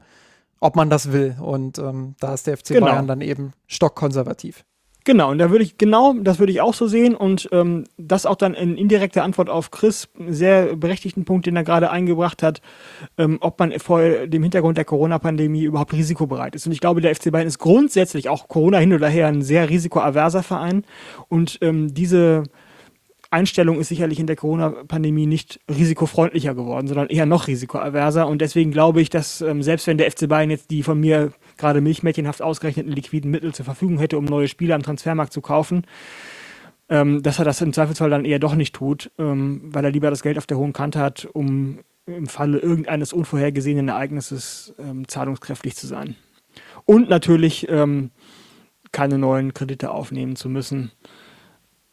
[0.63, 1.37] ob man das will.
[1.41, 2.87] Und ähm, da ist der FC genau.
[2.87, 4.65] Bayern dann eben stockkonservativ.
[5.05, 8.25] Genau, und da würde ich, genau, das würde ich auch so sehen und ähm, das
[8.25, 12.63] auch dann in indirekter Antwort auf Chris, sehr berechtigten Punkt, den er gerade eingebracht hat,
[13.19, 16.67] ähm, ob man vor dem Hintergrund der Corona-Pandemie überhaupt risikobereit ist.
[16.67, 19.69] Und ich glaube, der FC Bayern ist grundsätzlich auch Corona hin oder her ein sehr
[19.69, 20.85] risikoaverser Verein
[21.29, 22.45] und ähm, diese
[23.33, 28.27] Einstellung ist sicherlich in der Corona-Pandemie nicht risikofreundlicher geworden, sondern eher noch risikoaverser.
[28.27, 31.33] Und deswegen glaube ich, dass ähm, selbst wenn der FC Bayern jetzt die von mir
[31.57, 35.87] gerade milchmädchenhaft ausgerechneten liquiden Mittel zur Verfügung hätte, um neue Spieler am Transfermarkt zu kaufen,
[36.91, 40.11] ähm, dass er das im Zweifelsfall dann eher doch nicht tut, ähm, weil er lieber
[40.11, 45.75] das Geld auf der hohen Kante hat, um im Falle irgendeines unvorhergesehenen Ereignisses ähm, zahlungskräftig
[45.75, 46.17] zu sein.
[46.85, 48.11] Und natürlich ähm,
[48.93, 50.93] keine neuen Kredite aufnehmen zu müssen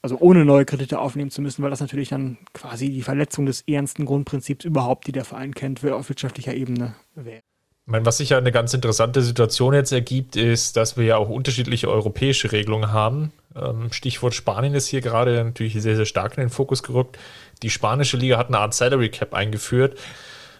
[0.01, 3.61] also ohne neue Kredite aufnehmen zu müssen, weil das natürlich dann quasi die Verletzung des
[3.61, 7.41] ernsten Grundprinzips überhaupt, die der Verein kennt, auf wirtschaftlicher Ebene wäre.
[7.85, 11.17] Ich meine, was sich ja eine ganz interessante Situation jetzt ergibt, ist, dass wir ja
[11.17, 13.33] auch unterschiedliche europäische Regelungen haben.
[13.55, 17.17] Ähm, Stichwort Spanien ist hier gerade natürlich sehr, sehr stark in den Fokus gerückt.
[17.63, 19.97] Die spanische Liga hat eine Art Salary Cap eingeführt.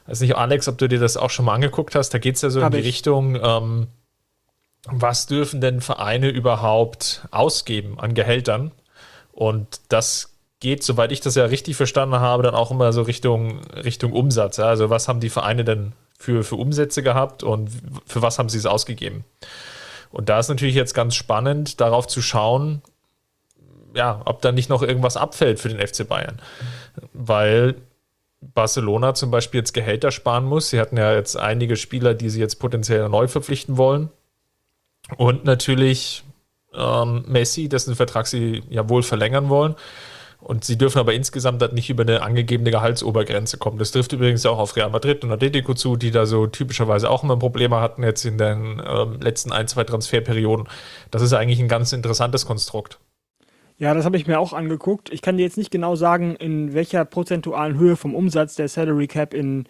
[0.04, 2.10] Ich weiß nicht, Alex, ob du dir das auch schon mal angeguckt hast.
[2.10, 2.96] Da geht es ja so Hab in die ich.
[2.96, 3.88] Richtung, ähm,
[4.86, 8.72] was dürfen denn Vereine überhaupt ausgeben an Gehältern?
[9.40, 13.62] Und das geht, soweit ich das ja richtig verstanden habe, dann auch immer so Richtung,
[13.70, 14.60] Richtung Umsatz.
[14.60, 17.70] Also was haben die Vereine denn für, für Umsätze gehabt und
[18.06, 19.24] für was haben sie es ausgegeben?
[20.12, 22.82] Und da ist natürlich jetzt ganz spannend, darauf zu schauen,
[23.96, 26.42] ja, ob da nicht noch irgendwas abfällt für den FC Bayern.
[27.14, 27.76] Weil
[28.42, 30.70] Barcelona zum Beispiel jetzt Gehälter sparen muss.
[30.70, 34.10] Sie hatten ja jetzt einige Spieler, die sie jetzt potenziell neu verpflichten wollen.
[35.16, 36.26] Und natürlich
[36.74, 39.76] ähm, Messi, dessen Vertrag sie ja wohl verlängern wollen.
[40.42, 43.78] Und sie dürfen aber insgesamt nicht über eine angegebene Gehaltsobergrenze kommen.
[43.78, 47.24] Das trifft übrigens auch auf Real Madrid und Atletico zu, die da so typischerweise auch
[47.24, 50.68] immer Probleme hatten jetzt in den ähm, letzten ein, zwei Transferperioden.
[51.12, 53.00] Das ist eigentlich ein ganz interessantes Konstrukt.
[53.78, 55.12] Ja, das habe ich mir auch angeguckt.
[55.12, 59.08] Ich kann dir jetzt nicht genau sagen, in welcher prozentualen Höhe vom Umsatz der Salary
[59.08, 59.66] Cap in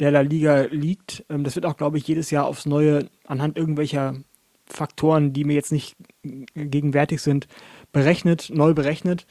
[0.00, 1.24] der La Liga liegt.
[1.30, 4.16] Ähm, das wird auch, glaube ich, jedes Jahr aufs Neue anhand irgendwelcher
[4.66, 5.96] Faktoren, die mir jetzt nicht
[6.54, 7.46] gegenwärtig sind,
[7.92, 9.26] berechnet, neu berechnet.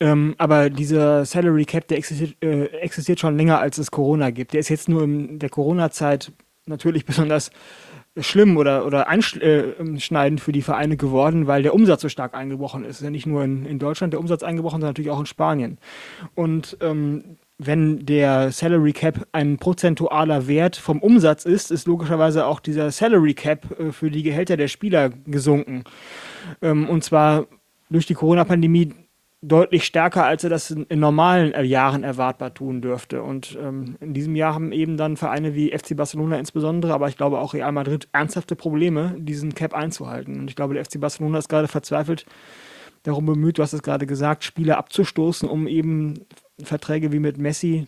[0.00, 4.52] Ähm, aber dieser Salary Cap, der existiert, äh, existiert, schon länger, als es Corona gibt.
[4.52, 6.32] Der ist jetzt nur in der Corona-Zeit
[6.66, 7.50] natürlich besonders
[8.18, 13.02] schlimm oder, oder einschneidend für die Vereine geworden, weil der Umsatz so stark eingebrochen ist.
[13.02, 15.78] Ja nicht nur in, in Deutschland der Umsatz eingebrochen, sondern natürlich auch in Spanien.
[16.34, 22.60] Und ähm, wenn der Salary Cap ein prozentualer Wert vom Umsatz ist, ist logischerweise auch
[22.60, 25.84] dieser Salary Cap äh, für die Gehälter der Spieler gesunken.
[26.62, 27.46] Ähm, und zwar
[27.90, 28.94] durch die Corona-Pandemie
[29.40, 33.22] deutlich stärker, als er das in, normalen äh, Jahren erwartbar tun dürfte.
[33.22, 37.16] Und ähm, in diesem Jahr haben eben dann Vereine wie FC Barcelona insbesondere, aber ich
[37.16, 40.40] glaube auch Real Madrid ernsthafte Probleme, diesen Cap einzuhalten.
[40.40, 42.26] Und ich glaube, der FC Barcelona ist gerade verzweifelt
[43.04, 46.14] darum bemüht, du hast es gerade gesagt, Spieler abzustoßen, um eben
[46.62, 47.86] Verträge wie mit Messi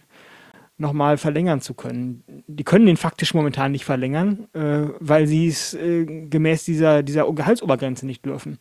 [0.78, 2.22] nochmal verlängern zu können.
[2.46, 7.32] Die können den faktisch momentan nicht verlängern, äh, weil sie es äh, gemäß dieser, dieser
[7.32, 8.58] Gehaltsobergrenze nicht dürfen.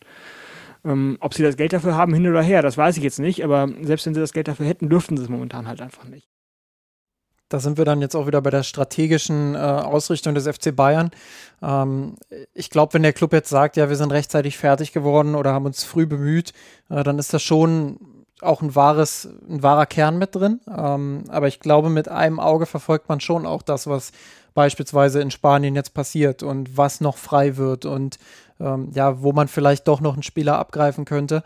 [0.84, 3.44] Ähm, ob sie das Geld dafür haben, hin oder her, das weiß ich jetzt nicht,
[3.44, 6.28] aber selbst wenn sie das Geld dafür hätten, dürften sie es momentan halt einfach nicht.
[7.48, 11.10] Da sind wir dann jetzt auch wieder bei der strategischen äh, Ausrichtung des FC Bayern.
[11.62, 12.16] Ähm,
[12.54, 15.66] ich glaube, wenn der Club jetzt sagt, ja, wir sind rechtzeitig fertig geworden oder haben
[15.66, 16.52] uns früh bemüht,
[16.88, 17.98] äh, dann ist das schon
[18.42, 20.60] auch ein wahres, ein wahrer Kern mit drin.
[20.68, 24.12] Ähm, aber ich glaube, mit einem Auge verfolgt man schon auch das, was
[24.54, 28.18] beispielsweise in Spanien jetzt passiert und was noch frei wird und
[28.58, 31.42] ähm, ja, wo man vielleicht doch noch einen Spieler abgreifen könnte,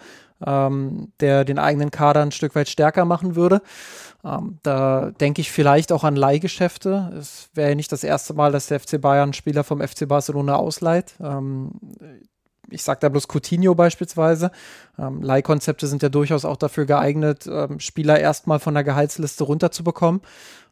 [0.46, 3.62] ähm, der den eigenen Kader ein Stück weit stärker machen würde.
[4.24, 7.12] Ähm, da denke ich vielleicht auch an Leihgeschäfte.
[7.18, 10.54] Es wäre ja nicht das erste Mal, dass der FC Bayern Spieler vom FC Barcelona
[10.56, 11.14] ausleiht.
[12.70, 14.50] Ich sage da bloß Coutinho beispielsweise.
[14.98, 20.20] Ähm, Leihkonzepte sind ja durchaus auch dafür geeignet, ähm, Spieler erstmal von der Gehaltsliste runterzubekommen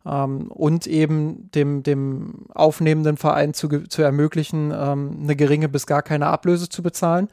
[0.06, 6.02] ähm, und eben dem, dem aufnehmenden Verein zu, zu ermöglichen, ähm, eine geringe bis gar
[6.02, 7.28] keine Ablöse zu bezahlen.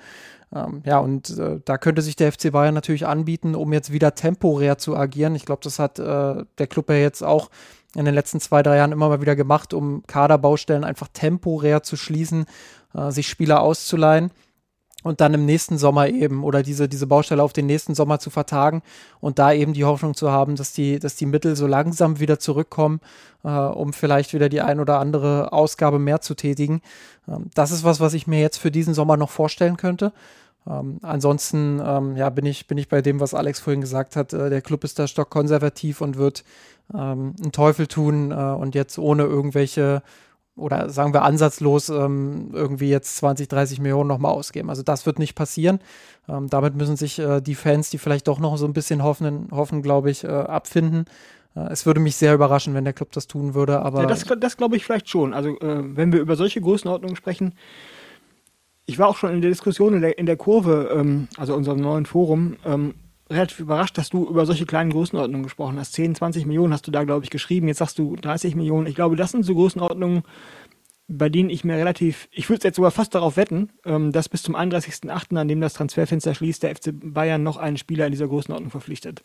[0.53, 4.15] Ähm, ja, und äh, da könnte sich der FC Bayern natürlich anbieten, um jetzt wieder
[4.15, 5.35] temporär zu agieren.
[5.35, 7.49] Ich glaube, das hat äh, der Club ja jetzt auch
[7.95, 11.95] in den letzten zwei, drei Jahren immer mal wieder gemacht, um Kaderbaustellen einfach temporär zu
[11.95, 12.45] schließen,
[12.93, 14.31] äh, sich Spieler auszuleihen
[15.05, 18.31] und dann im nächsten Sommer eben oder diese, diese Baustelle auf den nächsten Sommer zu
[18.31, 18.81] vertagen
[19.19, 22.39] und da eben die Hoffnung zu haben, dass die, dass die Mittel so langsam wieder
[22.39, 23.01] zurückkommen,
[23.43, 26.81] äh, um vielleicht wieder die ein oder andere Ausgabe mehr zu tätigen.
[27.27, 30.11] Ähm, das ist was, was ich mir jetzt für diesen Sommer noch vorstellen könnte.
[30.67, 34.33] Ähm, ansonsten ähm, ja, bin, ich, bin ich bei dem, was Alex vorhin gesagt hat.
[34.33, 36.43] Äh, der Club ist da stockkonservativ und wird
[36.95, 40.01] ähm, einen Teufel tun äh, und jetzt ohne irgendwelche
[40.55, 44.69] oder sagen wir ansatzlos ähm, irgendwie jetzt 20, 30 Millionen nochmal ausgeben.
[44.69, 45.79] Also das wird nicht passieren.
[46.29, 49.49] Ähm, damit müssen sich äh, die Fans, die vielleicht doch noch so ein bisschen hoffen,
[49.51, 51.05] hoffen glaube ich, äh, abfinden.
[51.55, 54.01] Äh, es würde mich sehr überraschen, wenn der Club das tun würde, aber.
[54.01, 55.33] Ja, das, das glaube ich vielleicht schon.
[55.33, 57.53] Also äh, wenn wir über solche Größenordnungen sprechen,
[58.85, 61.79] ich war auch schon in der Diskussion in der, in der Kurve, ähm, also unserem
[61.79, 62.93] neuen Forum, ähm,
[63.29, 65.93] relativ überrascht, dass du über solche kleinen Größenordnungen gesprochen hast.
[65.93, 67.67] 10, 20 Millionen hast du da, glaube ich, geschrieben.
[67.67, 68.87] Jetzt sagst du 30 Millionen.
[68.87, 70.23] Ich glaube, das sind so Größenordnungen,
[71.07, 74.41] bei denen ich mir relativ, ich würde jetzt sogar fast darauf wetten, ähm, dass bis
[74.41, 78.27] zum 31.08., an dem das Transferfenster schließt, der FC Bayern noch einen Spieler in dieser
[78.27, 79.21] Größenordnung verpflichtet.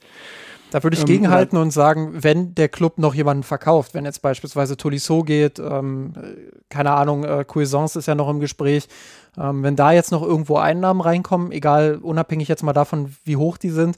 [0.71, 4.21] Da würde ich ähm, gegenhalten und sagen, wenn der Club noch jemanden verkauft, wenn jetzt
[4.21, 6.13] beispielsweise Tolisso geht, ähm,
[6.69, 8.87] keine Ahnung, äh, Cuisance ist ja noch im Gespräch,
[9.39, 13.57] ähm, wenn da jetzt noch irgendwo Einnahmen reinkommen, egal, unabhängig jetzt mal davon, wie hoch
[13.57, 13.97] die sind,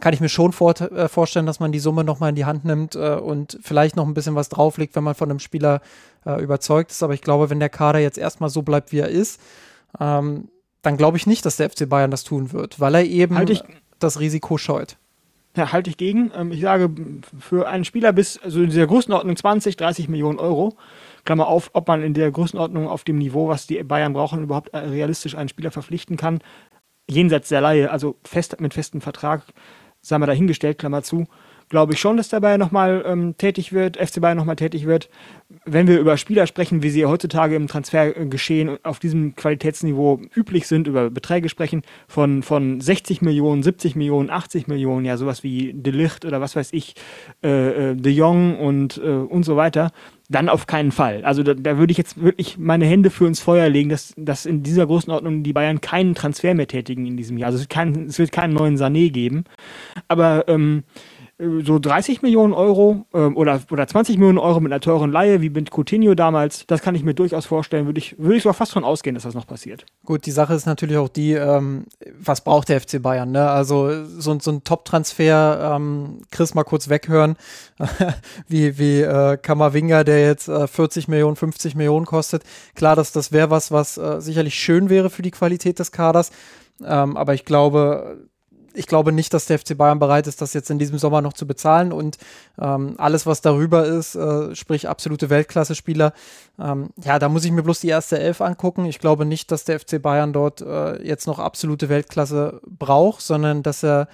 [0.00, 2.64] kann ich mir schon vor, äh, vorstellen, dass man die Summe nochmal in die Hand
[2.64, 5.80] nimmt äh, und vielleicht noch ein bisschen was drauflegt, wenn man von einem Spieler
[6.24, 7.02] äh, überzeugt ist.
[7.02, 9.40] Aber ich glaube, wenn der Kader jetzt erstmal so bleibt, wie er ist,
[9.98, 10.48] ähm,
[10.82, 13.64] dann glaube ich nicht, dass der FC Bayern das tun wird, weil er eben halt
[13.98, 14.98] das Risiko scheut.
[15.56, 16.30] Ja, halte ich gegen.
[16.36, 16.90] Ähm, ich sage,
[17.38, 20.76] für einen Spieler bis, also in dieser Größenordnung 20, 30 Millionen Euro,
[21.24, 24.74] Klammer auf, ob man in der Größenordnung auf dem Niveau, was die Bayern brauchen, überhaupt
[24.74, 26.40] äh, realistisch einen Spieler verpflichten kann,
[27.08, 29.42] jenseits der Laie, also fest mit festem Vertrag,
[30.06, 31.26] sagen wir dahingestellt, Klammer zu,
[31.68, 35.08] glaube ich schon, dass Bayern nochmal ähm, tätig wird, FC Bayern nochmal tätig wird.
[35.64, 40.86] Wenn wir über Spieler sprechen, wie sie heutzutage im Transfergeschehen auf diesem Qualitätsniveau üblich sind,
[40.86, 45.92] über Beträge sprechen, von, von 60 Millionen, 70 Millionen, 80 Millionen, ja, sowas wie De
[45.92, 46.94] Licht oder was weiß ich,
[47.42, 49.90] äh, äh, De Jong und, äh, und so weiter,
[50.28, 51.24] dann auf keinen Fall.
[51.24, 54.46] Also da, da würde ich jetzt wirklich meine Hände für ins Feuer legen, dass, dass
[54.46, 57.46] in dieser Größenordnung die Bayern keinen Transfer mehr tätigen in diesem Jahr.
[57.46, 59.44] Also es wird, kein, es wird keinen neuen Sané geben.
[60.08, 60.84] Aber ähm,
[61.38, 65.50] so 30 Millionen Euro ähm, oder, oder 20 Millionen Euro mit einer teuren Laie, wie
[65.50, 68.72] mit Coutinho damals, das kann ich mir durchaus vorstellen, würde ich, würde ich sogar fast
[68.72, 69.84] von ausgehen, dass das noch passiert.
[70.06, 71.84] Gut, die Sache ist natürlich auch die, ähm,
[72.18, 73.32] was braucht der FC Bayern?
[73.32, 73.50] Ne?
[73.50, 77.36] Also so, so ein Top-Transfer, ähm, Chris mal kurz weghören,
[78.48, 82.44] wie, wie äh, Kamavinga, der jetzt äh, 40 Millionen, 50 Millionen kostet.
[82.74, 86.30] Klar, dass das wäre was, was äh, sicherlich schön wäre für die Qualität des Kaders.
[86.82, 88.26] Ähm, aber ich glaube,
[88.76, 91.32] ich glaube nicht, dass der FC Bayern bereit ist, das jetzt in diesem Sommer noch
[91.32, 91.92] zu bezahlen.
[91.92, 92.18] Und
[92.60, 96.12] ähm, alles, was darüber ist, äh, sprich absolute Weltklasse-Spieler,
[96.58, 98.84] ähm, ja, da muss ich mir bloß die erste Elf angucken.
[98.84, 103.62] Ich glaube nicht, dass der FC Bayern dort äh, jetzt noch absolute Weltklasse braucht, sondern
[103.62, 104.08] dass er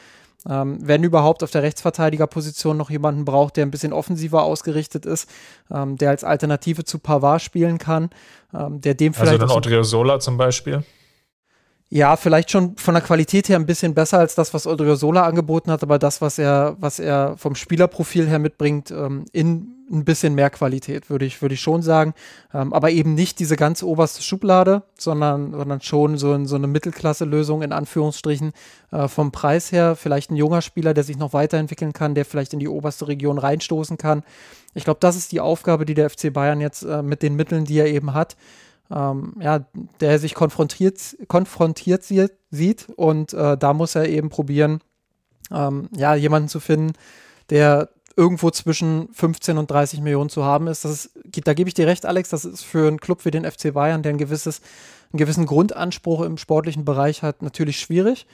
[0.49, 5.31] ähm, wenn überhaupt auf der Rechtsverteidigerposition noch jemanden braucht, der ein bisschen offensiver ausgerichtet ist,
[5.71, 8.11] ähm, der als Alternative zu Pavard spielen kann,
[8.53, 9.41] ähm, der dem also vielleicht.
[9.41, 10.83] Also dann Odriozola zum Beispiel?
[11.95, 15.71] Ja, vielleicht schon von der Qualität her ein bisschen besser als das, was Odriozola angeboten
[15.71, 20.35] hat, aber das, was er, was er vom Spielerprofil her mitbringt, ähm, in ein bisschen
[20.35, 22.15] mehr Qualität, würde ich, würde ich schon sagen.
[22.55, 27.61] Ähm, aber eben nicht diese ganz oberste Schublade, sondern, sondern schon so, so eine Mittelklasse-Lösung
[27.61, 28.53] in Anführungsstrichen
[28.91, 29.95] äh, vom Preis her.
[29.95, 33.37] Vielleicht ein junger Spieler, der sich noch weiterentwickeln kann, der vielleicht in die oberste Region
[33.37, 34.23] reinstoßen kann.
[34.73, 37.67] Ich glaube, das ist die Aufgabe, die der FC Bayern jetzt äh, mit den Mitteln,
[37.67, 38.35] die er eben hat,
[38.93, 39.67] ähm, ja,
[40.01, 44.81] der sich konfrontiert, konfrontiert sieht und äh, da muss er eben probieren,
[45.51, 46.93] ähm, ja, jemanden zu finden,
[47.51, 50.85] der irgendwo zwischen 15 und 30 Millionen zu haben ist.
[50.85, 51.11] Das ist,
[51.45, 54.03] da gebe ich dir recht, Alex, das ist für einen Club wie den FC Bayern,
[54.03, 54.61] der ein gewisses,
[55.13, 58.27] einen gewissen Grundanspruch im sportlichen Bereich hat, natürlich schwierig.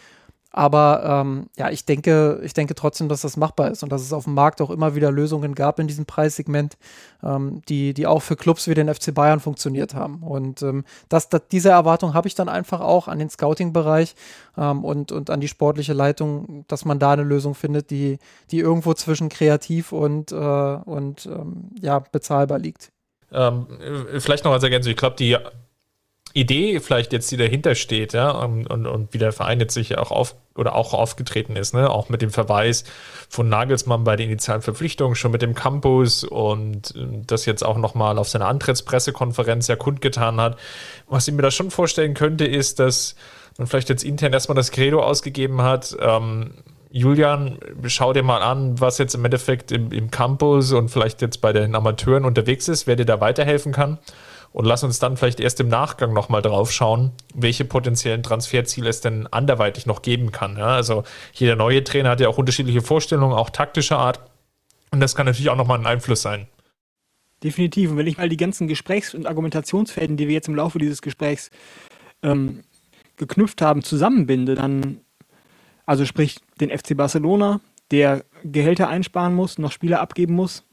[0.50, 4.14] Aber ähm, ja, ich denke, ich denke trotzdem, dass das machbar ist und dass es
[4.14, 6.78] auf dem Markt auch immer wieder Lösungen gab in diesem Preissegment,
[7.22, 10.22] ähm, die, die auch für Clubs wie den FC Bayern funktioniert haben.
[10.22, 14.14] Und ähm, das, das, diese Erwartung habe ich dann einfach auch an den Scouting-Bereich
[14.56, 18.18] ähm, und, und an die sportliche Leitung, dass man da eine Lösung findet, die,
[18.50, 22.90] die irgendwo zwischen kreativ und, äh, und ähm, ja, bezahlbar liegt.
[23.30, 23.66] Ähm,
[24.18, 25.36] vielleicht noch als Ergänzung, ich glaube, die
[26.38, 29.98] Idee vielleicht jetzt, die dahinter steht, ja, und, und, und wie der Verein jetzt sich
[29.98, 32.84] auch auf oder auch aufgetreten ist, ne, auch mit dem Verweis
[33.28, 37.76] von Nagelsmann bei den initialen Verpflichtungen, schon mit dem Campus und ähm, das jetzt auch
[37.76, 40.58] nochmal auf seiner Antrittspressekonferenz ja kundgetan hat.
[41.08, 43.14] Was ich mir da schon vorstellen könnte, ist, dass
[43.56, 46.54] man vielleicht jetzt intern erstmal das Credo ausgegeben hat, ähm,
[46.90, 51.40] Julian, schau dir mal an, was jetzt im Endeffekt im, im Campus und vielleicht jetzt
[51.42, 53.98] bei den Amateuren unterwegs ist, wer dir da weiterhelfen kann.
[54.52, 59.00] Und lass uns dann vielleicht erst im Nachgang nochmal drauf schauen, welche potenziellen Transferziele es
[59.00, 60.56] denn anderweitig noch geben kann.
[60.56, 64.20] Ja, also jeder neue Trainer hat ja auch unterschiedliche Vorstellungen, auch taktischer Art.
[64.90, 66.48] Und das kann natürlich auch nochmal ein Einfluss sein.
[67.42, 67.90] Definitiv.
[67.90, 71.02] Und wenn ich mal die ganzen Gesprächs- und Argumentationsfäden, die wir jetzt im Laufe dieses
[71.02, 71.50] Gesprächs
[72.22, 72.64] ähm,
[73.16, 75.00] geknüpft haben, zusammenbinde, dann,
[75.86, 80.64] also sprich den FC Barcelona, der Gehälter einsparen muss, noch Spieler abgeben muss,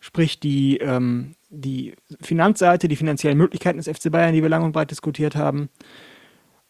[0.00, 4.72] sprich die, ähm, die Finanzseite, die finanziellen Möglichkeiten des FC Bayern, die wir lang und
[4.72, 5.70] breit diskutiert haben,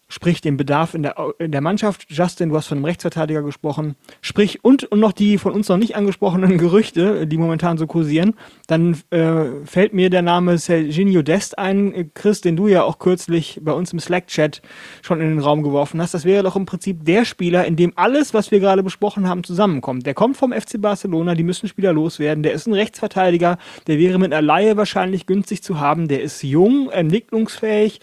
[0.09, 2.06] sprich den Bedarf in der, in der Mannschaft.
[2.09, 3.94] Justin, du hast von einem Rechtsverteidiger gesprochen.
[4.22, 8.34] Sprich und, und noch die von uns noch nicht angesprochenen Gerüchte, die momentan so kursieren.
[8.66, 13.61] Dann äh, fällt mir der Name Serginho Dest ein, Chris, den du ja auch kürzlich
[13.62, 14.62] bei uns im Slack-Chat
[15.02, 16.14] schon in den Raum geworfen hast.
[16.14, 19.44] Das wäre doch im Prinzip der Spieler, in dem alles, was wir gerade besprochen haben,
[19.44, 20.06] zusammenkommt.
[20.06, 22.42] Der kommt vom FC Barcelona, die müssen Spieler loswerden.
[22.42, 26.09] Der ist ein Rechtsverteidiger, der wäre mit einer Laie wahrscheinlich günstig zu haben.
[26.09, 28.00] Der ist jung, entwicklungsfähig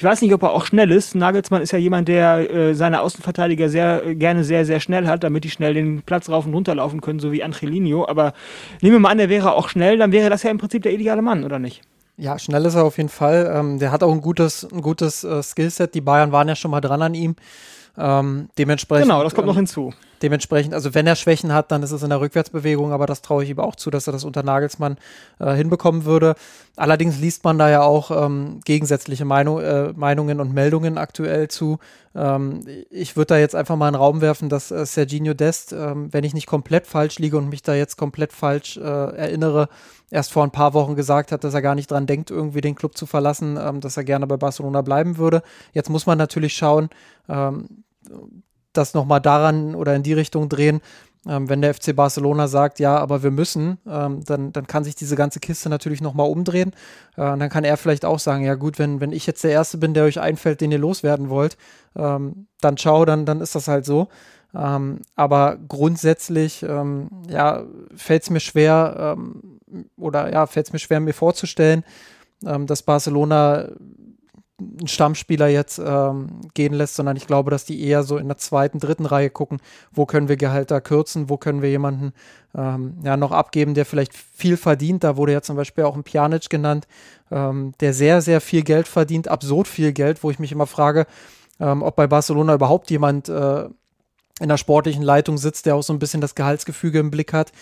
[0.00, 1.14] ich weiß nicht, ob er auch schnell ist.
[1.14, 5.22] Nagelsmann ist ja jemand, der äh, seine Außenverteidiger sehr äh, gerne sehr, sehr schnell hat,
[5.22, 8.08] damit die schnell den Platz rauf und runter laufen können, so wie Angelino.
[8.08, 8.32] Aber
[8.80, 10.94] nehmen wir mal an, der wäre auch schnell, dann wäre das ja im Prinzip der
[10.94, 11.82] ideale Mann, oder nicht?
[12.16, 13.52] Ja, schnell ist er auf jeden Fall.
[13.54, 15.94] Ähm, der hat auch ein gutes, ein gutes äh, Skillset.
[15.94, 17.36] Die Bayern waren ja schon mal dran an ihm.
[17.98, 19.04] Ähm, dementsprechend.
[19.06, 19.92] Genau, das kommt ähm, noch hinzu.
[20.22, 23.42] Dementsprechend, also wenn er Schwächen hat, dann ist es in der Rückwärtsbewegung, aber das traue
[23.42, 24.98] ich ihm auch zu, dass er das unter Nagelsmann
[25.38, 26.34] äh, hinbekommen würde.
[26.76, 31.78] Allerdings liest man da ja auch ähm, gegensätzliche Meinung, äh, Meinungen und Meldungen aktuell zu.
[32.14, 32.60] Ähm,
[32.90, 36.12] ich würde da jetzt einfach mal in den Raum werfen, dass äh, Serginho Dest, ähm,
[36.12, 39.68] wenn ich nicht komplett falsch liege und mich da jetzt komplett falsch äh, erinnere,
[40.10, 42.74] erst vor ein paar Wochen gesagt hat, dass er gar nicht dran denkt, irgendwie den
[42.74, 45.42] Club zu verlassen, ähm, dass er gerne bei Barcelona bleiben würde.
[45.72, 46.90] Jetzt muss man natürlich schauen,
[47.28, 47.84] ähm,
[48.72, 50.80] das nochmal daran oder in die Richtung drehen,
[51.28, 54.94] ähm, wenn der FC Barcelona sagt, ja, aber wir müssen, ähm, dann, dann kann sich
[54.94, 56.72] diese ganze Kiste natürlich nochmal umdrehen.
[57.16, 59.50] Äh, und dann kann er vielleicht auch sagen, ja gut, wenn, wenn ich jetzt der
[59.50, 61.58] Erste bin, der euch einfällt, den ihr loswerden wollt,
[61.94, 64.08] ähm, dann ciao, dann, dann ist das halt so.
[64.54, 67.64] Ähm, aber grundsätzlich, ähm, ja,
[67.94, 69.60] fällt es mir schwer, ähm,
[69.98, 71.84] oder ja, fällt es mir schwer, mir vorzustellen,
[72.42, 73.68] dass Barcelona
[74.60, 78.36] einen Stammspieler jetzt ähm, gehen lässt, sondern ich glaube, dass die eher so in der
[78.36, 79.60] zweiten, dritten Reihe gucken,
[79.92, 82.12] wo können wir Gehalter kürzen, wo können wir jemanden
[82.54, 85.04] ähm, ja noch abgeben, der vielleicht viel verdient.
[85.04, 86.86] Da wurde ja zum Beispiel auch ein Pjanic genannt,
[87.30, 91.06] ähm, der sehr, sehr viel Geld verdient, absurd viel Geld, wo ich mich immer frage,
[91.58, 93.68] ähm, ob bei Barcelona überhaupt jemand äh,
[94.40, 97.52] in der sportlichen Leitung sitzt, der auch so ein bisschen das Gehaltsgefüge im Blick hat.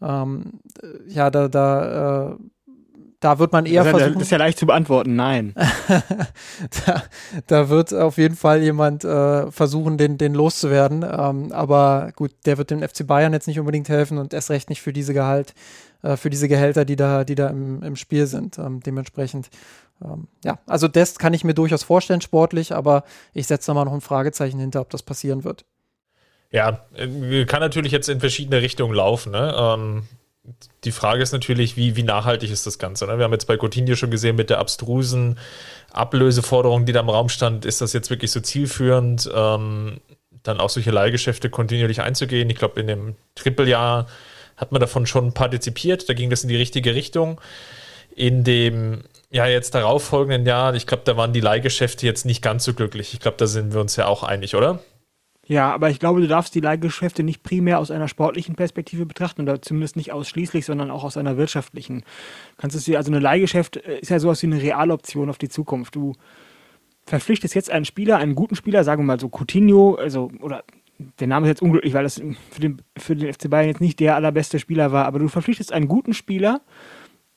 [0.00, 0.60] Ähm,
[1.06, 2.36] ja, da, da äh,
[3.20, 4.14] da wird man eher das versuchen.
[4.14, 5.54] Das ist ja leicht zu beantworten, nein.
[6.86, 7.02] da,
[7.46, 11.02] da, wird auf jeden Fall jemand äh, versuchen, den, den loszuwerden.
[11.02, 14.70] Ähm, aber gut, der wird dem FC Bayern jetzt nicht unbedingt helfen und erst recht
[14.70, 15.54] nicht für diese Gehalt,
[16.02, 18.56] äh, für diese Gehälter, die da, die da im, im Spiel sind.
[18.58, 19.50] Ähm, dementsprechend,
[20.00, 23.02] ähm, ja, also das kann ich mir durchaus vorstellen, sportlich, aber
[23.34, 25.64] ich setze da mal noch ein Fragezeichen hinter, ob das passieren wird.
[26.50, 29.32] Ja, äh, kann natürlich jetzt in verschiedene Richtungen laufen.
[29.32, 29.54] Ne?
[29.58, 30.02] Ähm,
[30.84, 33.06] die Frage ist natürlich, wie, wie nachhaltig ist das Ganze?
[33.06, 33.18] Ne?
[33.18, 35.38] Wir haben jetzt bei Coutinho schon gesehen mit der abstrusen
[35.92, 40.00] Ablöseforderung, die da im Raum stand, ist das jetzt wirklich so zielführend, ähm,
[40.42, 42.48] dann auch solche Leihgeschäfte kontinuierlich einzugehen?
[42.50, 44.06] Ich glaube, in dem Trippeljahr
[44.56, 47.40] hat man davon schon partizipiert, da ging das in die richtige Richtung.
[48.14, 52.64] In dem ja, jetzt darauffolgenden Jahr, ich glaube, da waren die Leihgeschäfte jetzt nicht ganz
[52.64, 53.12] so glücklich.
[53.12, 54.80] Ich glaube, da sind wir uns ja auch einig, oder?
[55.48, 59.42] Ja, aber ich glaube, du darfst die Leihgeschäfte nicht primär aus einer sportlichen Perspektive betrachten
[59.42, 62.04] oder zumindest nicht ausschließlich, sondern auch aus einer wirtschaftlichen.
[62.58, 65.48] Kannst du dir, also eine Leihgeschäft äh, ist ja sowas wie eine Realoption auf die
[65.48, 65.94] Zukunft.
[65.94, 66.12] Du
[67.06, 70.64] verpflichtest jetzt einen Spieler, einen guten Spieler, sagen wir mal so Coutinho, also, oder
[71.18, 72.20] der Name ist jetzt unglücklich, weil das
[72.50, 75.72] für den, für den FC Bayern jetzt nicht der allerbeste Spieler war, aber du verpflichtest
[75.72, 76.60] einen guten Spieler,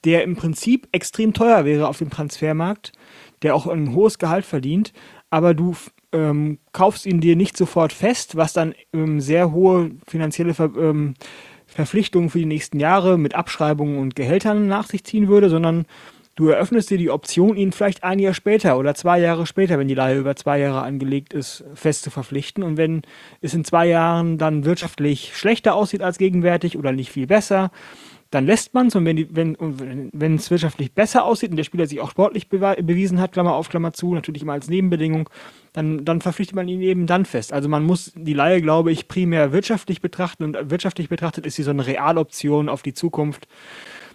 [0.03, 2.91] der im Prinzip extrem teuer wäre auf dem Transfermarkt,
[3.41, 4.91] der auch ein hohes Gehalt verdient,
[5.30, 5.76] aber du
[6.14, 11.14] ähm, kaufst ihn dir nicht sofort fest, was dann ähm, sehr hohe finanzielle Ver ähm,
[11.68, 15.86] Verpflichtungen für die nächsten Jahre mit Abschreibungen und Gehältern nach sich ziehen würde, sondern
[16.36, 19.88] du eröffnest dir die Option, ihn vielleicht ein Jahr später oder zwei Jahre später, wenn
[19.88, 22.64] die Leihe über zwei Jahre angelegt ist, fest zu verpflichten.
[22.64, 23.03] Und wenn
[23.41, 27.72] es in zwei Jahren dann wirtschaftlich schlechter aussieht als gegenwärtig oder nicht viel besser,
[28.32, 29.58] dann lässt man es und wenn, die, wenn,
[30.14, 33.70] wenn es wirtschaftlich besser aussieht und der Spieler sich auch sportlich bewiesen hat, Klammer auf,
[33.70, 35.30] Klammer zu, natürlich immer als Nebenbedingung,
[35.74, 37.52] dann, dann verpflichtet man ihn eben dann fest.
[37.52, 41.64] Also man muss die Laie, glaube ich, primär wirtschaftlich betrachten und wirtschaftlich betrachtet ist sie
[41.64, 43.48] so eine Realoption auf die Zukunft.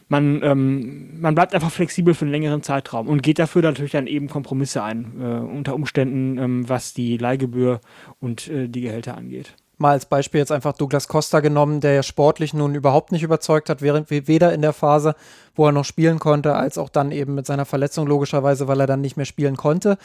[0.09, 4.07] Man, ähm, man bleibt einfach flexibel für einen längeren Zeitraum und geht dafür natürlich dann
[4.07, 7.81] eben Kompromisse ein, äh, unter Umständen, ähm, was die Leihgebühr
[8.21, 9.57] und äh, die Gehälter angeht.
[9.79, 13.68] Mal als Beispiel jetzt einfach Douglas Costa genommen, der ja sportlich nun überhaupt nicht überzeugt
[13.68, 15.14] hat, während weder in der Phase,
[15.55, 18.87] wo er noch spielen konnte, als auch dann eben mit seiner Verletzung logischerweise, weil er
[18.87, 19.99] dann nicht mehr spielen konnte.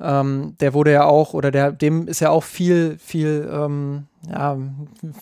[0.00, 4.58] Ähm, der wurde ja auch, oder der, dem ist ja auch viel, viel, ähm, ja,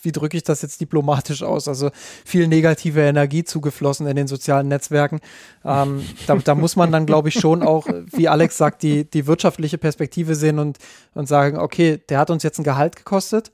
[0.02, 1.68] wie drücke ich das jetzt diplomatisch aus?
[1.68, 1.90] Also
[2.24, 5.20] viel negative Energie zugeflossen in den sozialen Netzwerken.
[5.64, 9.26] Ähm, da, da, muss man dann, glaube ich, schon auch, wie Alex sagt, die, die
[9.26, 10.78] wirtschaftliche Perspektive sehen und,
[11.14, 13.50] und sagen, okay, der hat uns jetzt ein Gehalt gekostet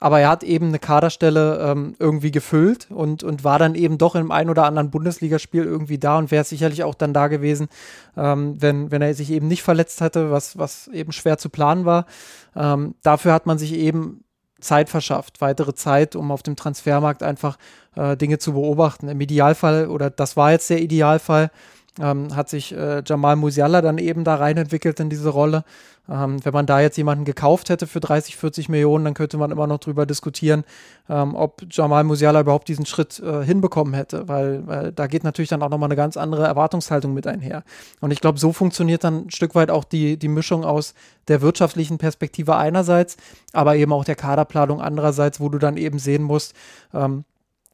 [0.00, 4.14] aber er hat eben eine Kaderstelle ähm, irgendwie gefüllt und, und war dann eben doch
[4.14, 7.68] im ein oder anderen Bundesligaspiel irgendwie da und wäre sicherlich auch dann da gewesen,
[8.16, 11.84] ähm, wenn, wenn er sich eben nicht verletzt hätte, was, was eben schwer zu planen
[11.84, 12.06] war.
[12.54, 14.24] Ähm, dafür hat man sich eben
[14.60, 17.58] Zeit verschafft, weitere Zeit, um auf dem Transfermarkt einfach
[17.96, 19.08] äh, Dinge zu beobachten.
[19.08, 21.50] Im Idealfall, oder das war jetzt der Idealfall,
[22.00, 25.64] ähm, hat sich äh, Jamal Musiala dann eben da rein entwickelt in diese Rolle.
[26.10, 29.50] Ähm, wenn man da jetzt jemanden gekauft hätte für 30, 40 Millionen, dann könnte man
[29.50, 30.64] immer noch drüber diskutieren,
[31.08, 35.50] ähm, ob Jamal Musiala überhaupt diesen Schritt äh, hinbekommen hätte, weil, weil da geht natürlich
[35.50, 37.62] dann auch nochmal eine ganz andere Erwartungshaltung mit einher.
[38.00, 40.94] Und ich glaube, so funktioniert dann ein Stück weit auch die, die Mischung aus
[41.28, 43.18] der wirtschaftlichen Perspektive einerseits,
[43.52, 46.54] aber eben auch der Kaderplanung andererseits, wo du dann eben sehen musst,
[46.94, 47.24] ähm,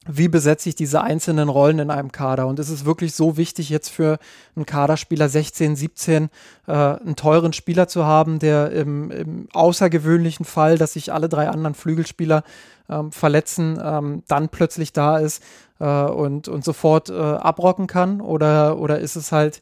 [0.06, 2.46] wie besetze ich diese einzelnen Rollen in einem Kader?
[2.46, 4.18] Und ist es wirklich so wichtig, jetzt für
[4.54, 6.28] einen Kaderspieler 16, 17
[6.66, 11.48] äh, einen teuren Spieler zu haben, der im, im, außergewöhnlichen Fall, dass sich alle drei
[11.48, 12.44] anderen Flügelspieler
[12.88, 15.42] ähm, verletzen, ähm, dann plötzlich da ist
[15.80, 18.20] äh, und, und sofort äh, abrocken kann?
[18.20, 19.60] Oder, oder ist es halt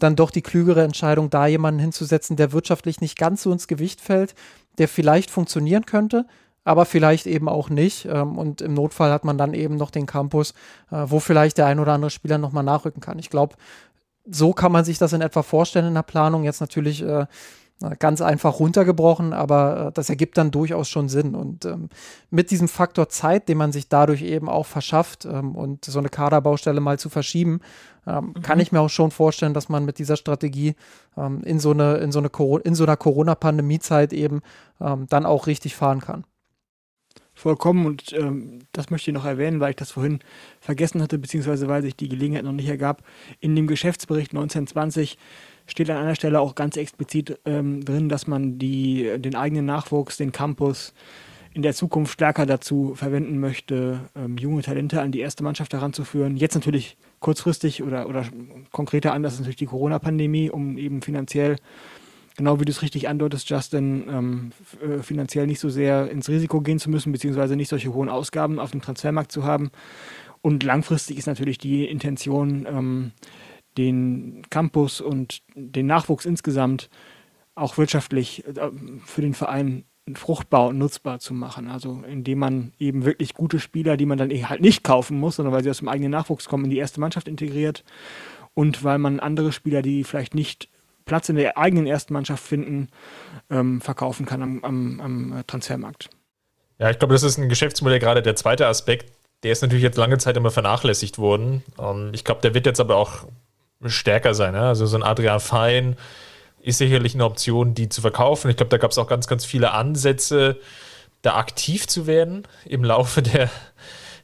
[0.00, 4.00] dann doch die klügere Entscheidung, da jemanden hinzusetzen, der wirtschaftlich nicht ganz so ins Gewicht
[4.00, 4.34] fällt,
[4.78, 6.26] der vielleicht funktionieren könnte,
[6.64, 8.06] aber vielleicht eben auch nicht.
[8.06, 10.52] Ähm, und im Notfall hat man dann eben noch den Campus,
[10.90, 13.18] äh, wo vielleicht der ein oder andere Spieler nochmal nachrücken kann.
[13.18, 13.54] Ich glaube,
[14.26, 16.44] so kann man sich das in etwa vorstellen in der Planung.
[16.44, 17.26] Jetzt natürlich äh,
[17.98, 21.34] ganz einfach runtergebrochen, aber äh, das ergibt dann durchaus schon Sinn.
[21.34, 21.88] Und ähm,
[22.30, 26.08] mit diesem Faktor Zeit, den man sich dadurch eben auch verschafft ähm, und so eine
[26.08, 27.60] Kaderbaustelle mal zu verschieben,
[28.06, 28.42] ähm, mhm.
[28.42, 30.76] kann ich mir auch schon vorstellen, dass man mit dieser Strategie
[31.16, 32.30] ähm, in so eine, in so eine,
[32.64, 34.40] in so einer Corona-Pandemie-Zeit eben
[34.80, 36.24] ähm, dann auch richtig fahren kann
[37.44, 40.20] vollkommen und ähm, das möchte ich noch erwähnen, weil ich das vorhin
[40.60, 43.02] vergessen hatte, beziehungsweise weil sich die Gelegenheit noch nicht ergab.
[43.38, 45.18] In dem Geschäftsbericht 1920
[45.66, 50.16] steht an einer Stelle auch ganz explizit ähm, drin, dass man die, den eigenen Nachwuchs,
[50.16, 50.94] den Campus
[51.52, 56.38] in der Zukunft stärker dazu verwenden möchte, ähm, junge Talente an die erste Mannschaft heranzuführen.
[56.38, 58.24] Jetzt natürlich kurzfristig oder, oder
[58.72, 61.56] konkreter anders ist natürlich die Corona-Pandemie, um eben finanziell
[62.36, 66.60] genau wie du es richtig andeutest, Justin, ähm, äh, finanziell nicht so sehr ins Risiko
[66.60, 69.70] gehen zu müssen, beziehungsweise nicht solche hohen Ausgaben auf dem Transfermarkt zu haben.
[70.42, 73.12] Und langfristig ist natürlich die Intention, ähm,
[73.78, 76.90] den Campus und den Nachwuchs insgesamt
[77.54, 78.70] auch wirtschaftlich äh,
[79.04, 81.68] für den Verein fruchtbar und nutzbar zu machen.
[81.68, 85.36] Also indem man eben wirklich gute Spieler, die man dann eh halt nicht kaufen muss,
[85.36, 87.84] sondern weil sie aus dem eigenen Nachwuchs kommen, in die erste Mannschaft integriert
[88.52, 90.68] und weil man andere Spieler, die vielleicht nicht
[91.04, 92.88] Platz in der eigenen ersten Mannschaft finden,
[93.50, 96.10] ähm, verkaufen kann am, am, am Transfermarkt.
[96.78, 99.98] Ja, ich glaube, das ist ein Geschäftsmodell, gerade der zweite Aspekt, der ist natürlich jetzt
[99.98, 101.62] lange Zeit immer vernachlässigt worden.
[101.78, 103.26] Ähm, ich glaube, der wird jetzt aber auch
[103.84, 104.54] stärker sein.
[104.54, 105.96] Also so ein Adrian Fein
[106.62, 108.50] ist sicherlich eine Option, die zu verkaufen.
[108.50, 110.58] Ich glaube, da gab es auch ganz, ganz viele Ansätze,
[111.20, 113.50] da aktiv zu werden im Laufe der,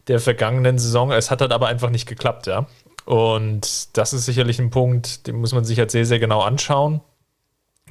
[0.08, 1.12] der vergangenen Saison.
[1.12, 2.66] Es hat halt aber einfach nicht geklappt, ja.
[3.04, 7.00] Und das ist sicherlich ein Punkt, den muss man sich halt sehr, sehr genau anschauen,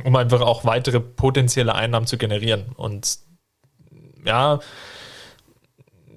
[0.03, 2.67] um einfach auch weitere potenzielle Einnahmen zu generieren.
[2.75, 3.19] Und
[4.25, 4.59] ja,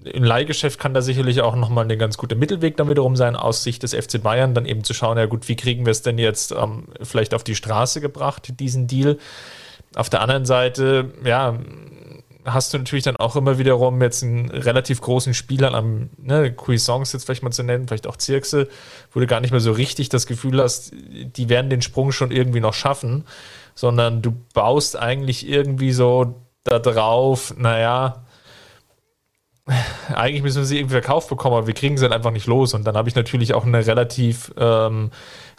[0.05, 3.63] im Leihgeschäft kann da sicherlich auch nochmal ein ganz guter Mittelweg dann wiederum sein, aus
[3.63, 6.19] Sicht des FC Bayern, dann eben zu schauen, ja gut, wie kriegen wir es denn
[6.19, 9.19] jetzt ähm, vielleicht auf die Straße gebracht, diesen Deal.
[9.95, 11.59] Auf der anderen Seite, ja,
[12.45, 17.17] hast du natürlich dann auch immer wiederum jetzt einen relativ großen Spieler am, ne, Cuisance
[17.17, 18.69] jetzt vielleicht mal zu nennen, vielleicht auch Zirkse,
[19.13, 22.31] wo du gar nicht mehr so richtig das Gefühl hast, die werden den Sprung schon
[22.31, 23.25] irgendwie noch schaffen,
[23.75, 26.35] sondern du baust eigentlich irgendwie so
[26.65, 28.25] da drauf, naja,
[30.13, 32.75] eigentlich müssen wir sie irgendwie verkauft bekommen, aber wir kriegen sie halt einfach nicht los.
[32.75, 35.11] Und dann habe ich natürlich auch einen relativ, ähm,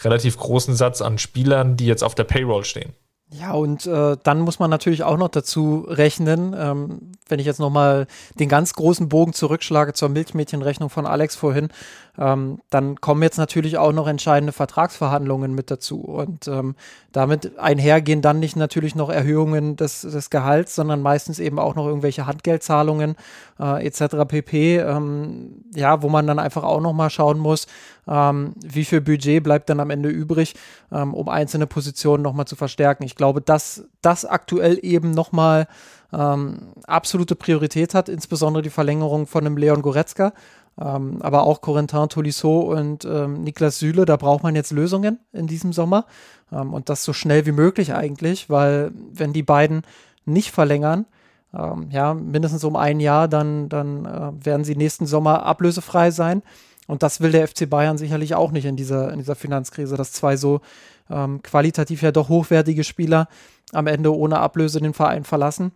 [0.03, 2.93] relativ großen Satz an Spielern, die jetzt auf der Payroll stehen.
[3.39, 7.59] Ja, und äh, dann muss man natürlich auch noch dazu rechnen, ähm, wenn ich jetzt
[7.59, 8.05] nochmal
[8.39, 11.69] den ganz großen Bogen zurückschlage zur Milchmädchenrechnung von Alex vorhin,
[12.17, 16.01] ähm, dann kommen jetzt natürlich auch noch entscheidende Vertragsverhandlungen mit dazu.
[16.01, 16.75] Und ähm,
[17.11, 21.87] damit einhergehen dann nicht natürlich noch Erhöhungen des, des Gehalts, sondern meistens eben auch noch
[21.87, 23.15] irgendwelche Handgeldzahlungen
[23.59, 24.27] äh, etc.
[24.27, 24.77] pp.
[24.77, 27.67] Ähm, ja, wo man dann einfach auch noch mal schauen muss,
[28.07, 30.55] ähm, wie viel Budget bleibt dann am Ende übrig,
[30.91, 33.03] ähm, um einzelne Positionen noch mal zu verstärken.
[33.03, 35.67] Ich glaube, glaube, dass das aktuell eben nochmal
[36.11, 40.33] ähm, absolute Priorität hat, insbesondere die Verlängerung von einem Leon Goretzka.
[40.79, 45.45] Ähm, aber auch Corentin Tolisso und ähm, Niklas Süle, da braucht man jetzt Lösungen in
[45.45, 46.05] diesem Sommer.
[46.51, 49.83] Ähm, und das so schnell wie möglich eigentlich, weil wenn die beiden
[50.25, 51.05] nicht verlängern,
[51.53, 56.41] ähm, ja, mindestens um ein Jahr, dann, dann äh, werden sie nächsten Sommer ablösefrei sein.
[56.87, 60.11] Und das will der FC Bayern sicherlich auch nicht in dieser, in dieser Finanzkrise, dass
[60.11, 60.61] zwei so
[61.09, 63.27] ähm, qualitativ ja doch hochwertige Spieler
[63.71, 65.71] am Ende ohne Ablöse den Verein verlassen.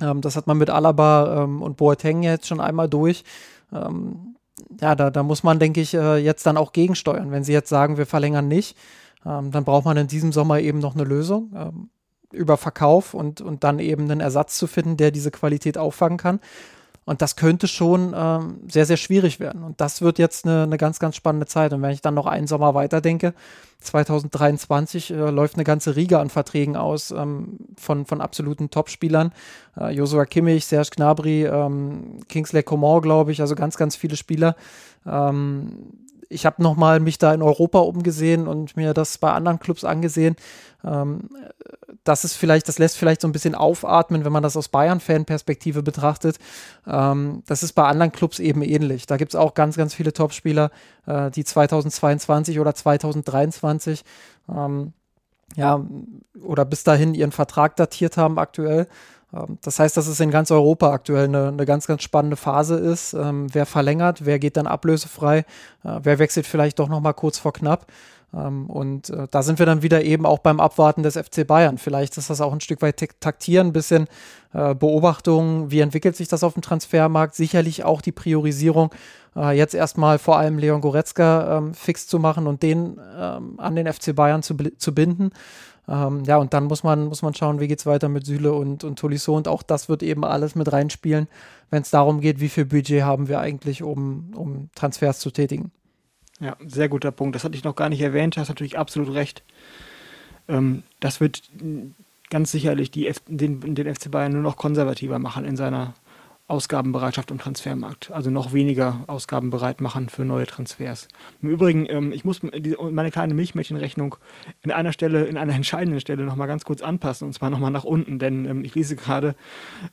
[0.00, 3.24] Ähm, das hat man mit Alaba und Boateng jetzt schon einmal durch.
[3.72, 4.36] Ähm,
[4.80, 7.30] ja, da, da muss man, denke ich, äh, jetzt dann auch gegensteuern.
[7.30, 8.76] Wenn sie jetzt sagen, wir verlängern nicht,
[9.24, 11.90] ähm, dann braucht man in diesem Sommer eben noch eine Lösung ähm,
[12.32, 16.40] über Verkauf und, und dann eben einen Ersatz zu finden, der diese Qualität auffangen kann.
[17.10, 19.64] Und das könnte schon ähm, sehr, sehr schwierig werden.
[19.64, 21.72] Und das wird jetzt eine, eine, ganz, ganz spannende Zeit.
[21.72, 23.34] Und wenn ich dann noch einen Sommer weiterdenke,
[23.80, 29.32] 2023 äh, läuft eine ganze Riege an Verträgen aus ähm, von, von absoluten Topspielern.
[29.76, 34.54] Äh, Joshua Kimmich, Serge Gnabry, ähm, Kingsley Coman, glaube ich, also ganz, ganz viele Spieler.
[35.04, 35.88] Ähm,
[36.30, 40.36] ich habe nochmal mich da in Europa umgesehen und mir das bei anderen Clubs angesehen.
[40.84, 41.28] Ähm,
[42.04, 45.82] das ist vielleicht, das lässt vielleicht so ein bisschen aufatmen, wenn man das aus Bayern-Fan-Perspektive
[45.82, 46.38] betrachtet.
[46.86, 49.06] Ähm, das ist bei anderen Clubs eben ähnlich.
[49.06, 50.70] Da gibt es auch ganz, ganz viele Topspieler,
[51.06, 54.04] äh, die 2022 oder 2023
[54.48, 54.92] ähm,
[55.56, 55.84] ja,
[56.42, 58.86] oder bis dahin ihren Vertrag datiert haben aktuell.
[59.34, 62.76] Ähm, das heißt, dass es in ganz Europa aktuell eine, eine ganz, ganz spannende Phase
[62.76, 63.12] ist.
[63.14, 65.38] Ähm, wer verlängert, wer geht dann ablösefrei,
[65.84, 67.86] äh, wer wechselt vielleicht doch noch mal kurz vor knapp.
[68.32, 71.78] Ähm, und äh, da sind wir dann wieder eben auch beim Abwarten des FC Bayern.
[71.78, 74.06] Vielleicht ist das auch ein Stück weit taktieren, ein bisschen
[74.52, 77.34] äh, Beobachtung, wie entwickelt sich das auf dem Transfermarkt.
[77.34, 78.90] Sicherlich auch die Priorisierung,
[79.34, 84.14] äh, jetzt erstmal vor allem Leon Goretzka fix zu machen und den an den FC
[84.14, 85.32] Bayern zu, zu binden.
[85.90, 88.52] Ähm, ja, und dann muss man, muss man schauen, wie geht es weiter mit Süle
[88.52, 89.36] und, und Tolisso.
[89.36, 91.26] Und auch das wird eben alles mit reinspielen,
[91.70, 95.72] wenn es darum geht, wie viel Budget haben wir eigentlich, um, um Transfers zu tätigen.
[96.38, 97.34] Ja, sehr guter Punkt.
[97.34, 98.36] Das hatte ich noch gar nicht erwähnt.
[98.36, 99.42] Du hast natürlich absolut recht.
[100.48, 101.42] Ähm, das wird
[102.30, 105.94] ganz sicherlich die F den, den FC Bayern nur noch konservativer machen in seiner
[106.50, 108.10] Ausgabenbereitschaft im Transfermarkt.
[108.10, 111.08] Also noch weniger Ausgaben bereit machen für neue Transfers.
[111.42, 114.16] Im Übrigen, ähm, ich muss meine kleine Milchmädchenrechnung
[114.62, 117.84] in einer Stelle, in einer entscheidenden Stelle nochmal ganz kurz anpassen und zwar nochmal nach
[117.84, 119.34] unten, denn ähm, ich lese gerade,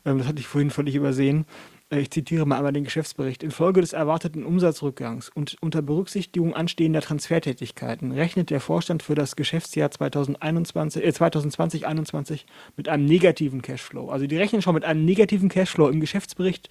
[0.06, 1.46] ähm, das hatte ich vorhin völlig übersehen,
[1.90, 8.12] ich zitiere mal einmal den Geschäftsbericht, infolge des erwarteten Umsatzrückgangs und unter Berücksichtigung anstehender Transfertätigkeiten
[8.12, 12.42] rechnet der Vorstand für das Geschäftsjahr 2021, äh, 2020-21
[12.76, 14.10] mit einem negativen Cashflow.
[14.10, 16.68] Also die rechnen schon mit einem negativen Cashflow im Geschäftsbericht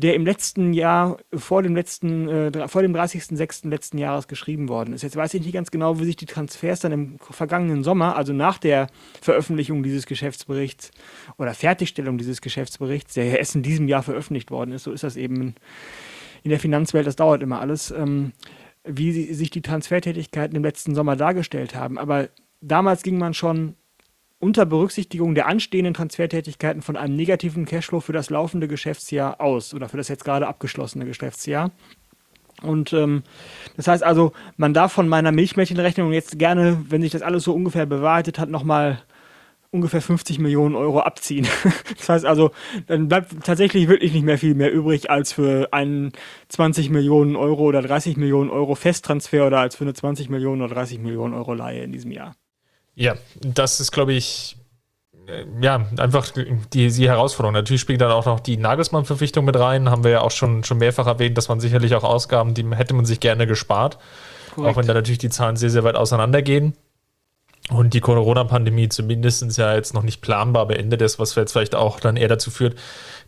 [0.00, 3.68] der im letzten Jahr, vor dem letzten, äh, vor dem 30.06.
[3.68, 5.02] letzten Jahres geschrieben worden ist.
[5.02, 8.32] Jetzt weiß ich nicht ganz genau, wie sich die Transfers dann im vergangenen Sommer, also
[8.32, 8.86] nach der
[9.20, 10.92] Veröffentlichung dieses Geschäftsberichts
[11.36, 15.02] oder Fertigstellung dieses Geschäftsberichts, der ja erst in diesem Jahr veröffentlicht worden ist, so ist
[15.02, 15.56] das eben
[16.44, 18.34] in der Finanzwelt, das dauert immer alles, ähm,
[18.84, 21.98] wie sich die Transfertätigkeiten im letzten Sommer dargestellt haben.
[21.98, 22.28] Aber
[22.60, 23.74] damals ging man schon
[24.40, 29.88] unter Berücksichtigung der anstehenden Transfertätigkeiten von einem negativen Cashflow für das laufende Geschäftsjahr aus oder
[29.88, 31.72] für das jetzt gerade abgeschlossene Geschäftsjahr.
[32.62, 33.22] Und ähm,
[33.76, 37.54] das heißt also, man darf von meiner Milchmädchenrechnung jetzt gerne, wenn sich das alles so
[37.54, 39.00] ungefähr bewahrheitet hat, nochmal
[39.70, 41.46] ungefähr 50 Millionen Euro abziehen.
[41.98, 42.52] Das heißt also,
[42.86, 46.12] dann bleibt tatsächlich wirklich nicht mehr viel mehr übrig als für einen
[46.48, 50.74] 20 Millionen Euro oder 30 Millionen Euro Festtransfer oder als für eine 20 Millionen oder
[50.74, 52.34] 30 Millionen Euro Leihe in diesem Jahr.
[52.98, 54.56] Ja, das ist, glaube ich,
[55.28, 56.30] äh, ja, einfach
[56.72, 57.54] die, die Herausforderung.
[57.54, 59.88] Natürlich spielt dann auch noch die Nagelsmann-Verpflichtung mit rein.
[59.88, 62.94] Haben wir ja auch schon, schon mehrfach erwähnt, dass man sicherlich auch Ausgaben, die hätte
[62.94, 63.98] man sich gerne gespart.
[64.52, 64.72] Korrekt.
[64.72, 66.74] Auch wenn da natürlich die Zahlen sehr, sehr weit auseinandergehen.
[67.70, 72.00] Und die Corona-Pandemie zumindest ja jetzt noch nicht planbar beendet ist, was jetzt vielleicht auch
[72.00, 72.76] dann eher dazu führt,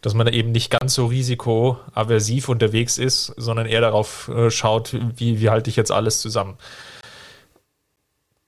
[0.00, 5.40] dass man eben nicht ganz so risikoaversiv unterwegs ist, sondern eher darauf äh, schaut, wie,
[5.40, 6.56] wie halte ich jetzt alles zusammen.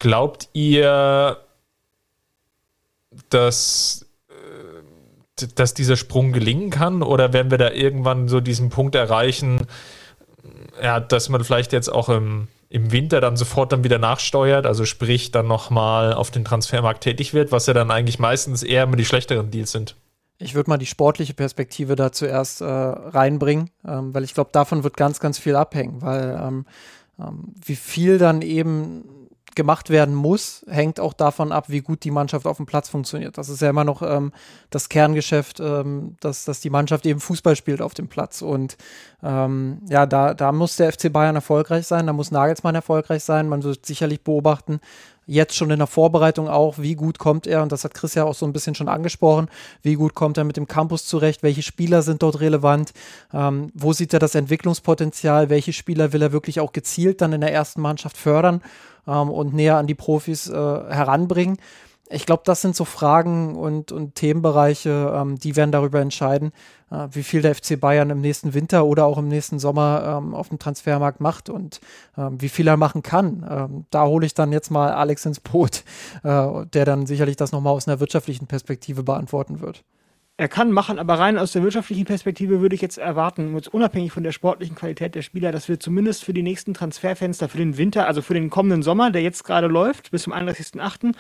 [0.03, 1.37] Glaubt ihr,
[3.29, 7.05] dass, äh, dass dieser Sprung gelingen kann?
[7.05, 9.65] Oder werden wir da irgendwann so diesen Punkt erreichen,
[10.83, 14.87] ja, dass man vielleicht jetzt auch im, im Winter dann sofort dann wieder nachsteuert, also
[14.87, 18.97] sprich dann nochmal auf den Transfermarkt tätig wird, was ja dann eigentlich meistens eher immer
[18.97, 19.95] die schlechteren Deals sind?
[20.39, 24.83] Ich würde mal die sportliche Perspektive da zuerst äh, reinbringen, ähm, weil ich glaube, davon
[24.83, 26.67] wird ganz, ganz viel abhängen, weil ähm,
[27.21, 29.22] ähm, wie viel dann eben
[29.55, 33.39] gemacht werden muss, hängt auch davon ab, wie gut die Mannschaft auf dem Platz funktioniert.
[33.39, 34.33] Das ist ja immer noch ähm,
[34.71, 38.43] das Kerngeschäft, ähm, dass, dass die Mannschaft eben Fußball spielt auf dem Platz.
[38.43, 38.77] Und
[39.23, 43.49] ähm, ja, da, da muss der FC Bayern erfolgreich sein, da muss Nagelsmann erfolgreich sein.
[43.49, 44.81] Man wird sicherlich beobachten,
[45.27, 48.25] jetzt schon in der Vorbereitung auch, wie gut kommt er, und das hat Chris ja
[48.25, 49.49] auch so ein bisschen schon angesprochen,
[49.83, 52.93] wie gut kommt er mit dem Campus zurecht, welche Spieler sind dort relevant,
[53.33, 57.41] ähm, wo sieht er das Entwicklungspotenzial, welche Spieler will er wirklich auch gezielt dann in
[57.41, 58.63] der ersten Mannschaft fördern
[59.07, 61.59] ähm, und näher an die Profis äh, heranbringen
[62.13, 66.53] ich glaube, das sind so Fragen und, und Themenbereiche, ähm, die werden darüber entscheiden,
[66.91, 70.35] äh, wie viel der FC Bayern im nächsten Winter oder auch im nächsten Sommer ähm,
[70.35, 71.81] auf dem Transfermarkt macht und
[72.17, 73.47] ähm, wie viel er machen kann.
[73.49, 75.85] Ähm, da hole ich dann jetzt mal Alex ins Boot,
[76.23, 79.85] äh, der dann sicherlich das nochmal aus einer wirtschaftlichen Perspektive beantworten wird.
[80.43, 84.11] Er kann machen, aber rein aus der wirtschaftlichen Perspektive würde ich jetzt erwarten, jetzt unabhängig
[84.11, 87.79] von der sportlichen Qualität der Spieler, dass wir zumindest für die nächsten Transferfenster, für den
[87.79, 91.15] Winter, also für den kommenden Sommer, der jetzt gerade läuft, bis zum 31.08.,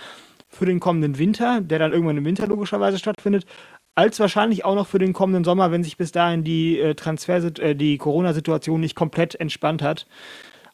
[0.48, 3.46] für den kommenden Winter, der dann irgendwann im Winter logischerweise stattfindet,
[3.94, 7.74] als wahrscheinlich auch noch für den kommenden Sommer, wenn sich bis dahin die äh, äh,
[7.76, 10.08] die Corona-Situation nicht komplett entspannt hat.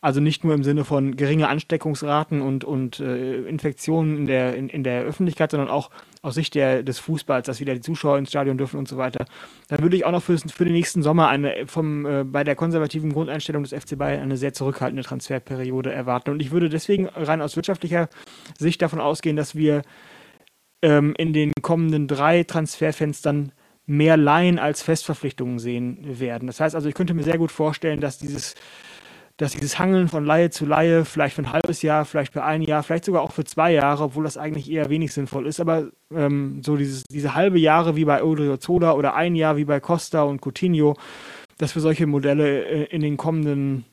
[0.01, 4.71] Also nicht nur im Sinne von geringe Ansteckungsraten und, und äh, Infektionen in der, in,
[4.71, 5.91] in der Öffentlichkeit, sondern auch
[6.23, 9.27] aus Sicht der, des Fußballs, dass wieder die Zuschauer ins Stadion dürfen und so weiter.
[9.69, 12.57] Dann würde ich auch noch für, für den nächsten Sommer eine vom, äh, bei der
[12.57, 16.31] konservativen Grundeinstellung des FC Bayern eine sehr zurückhaltende Transferperiode erwarten.
[16.31, 18.09] Und ich würde deswegen rein aus wirtschaftlicher
[18.59, 19.83] Sicht davon ausgehen, dass wir
[20.83, 23.53] ähm, in den kommenden drei Transferfenstern
[23.87, 26.47] mehr Laien als Festverpflichtungen sehen werden.
[26.47, 28.55] Das heißt also, ich könnte mir sehr gut vorstellen, dass dieses
[29.39, 32.61] dass dieses Hangeln von Laie zu Laie vielleicht für ein halbes Jahr, vielleicht für ein
[32.61, 35.91] Jahr, vielleicht sogar auch für zwei Jahre, obwohl das eigentlich eher wenig sinnvoll ist, aber
[36.13, 40.25] ähm, so dieses, diese halbe Jahre wie bei Odriozola oder ein Jahr wie bei Costa
[40.25, 40.97] und Coutinho,
[41.57, 43.85] dass wir solche Modelle äh, in den kommenden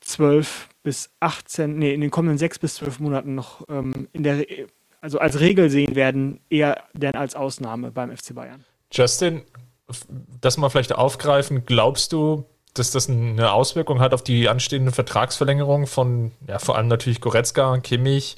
[0.00, 4.44] zwölf bis 18, nee, in den kommenden sechs bis zwölf Monaten noch ähm, in der,
[5.00, 8.64] also als Regel sehen werden, eher denn als Ausnahme beim FC Bayern.
[8.92, 9.42] Justin,
[10.40, 12.44] das mal vielleicht aufgreifen, glaubst du,
[12.74, 17.78] dass das eine Auswirkung hat auf die anstehende Vertragsverlängerung von, ja, vor allem natürlich Goretzka,
[17.78, 18.36] Kimmich,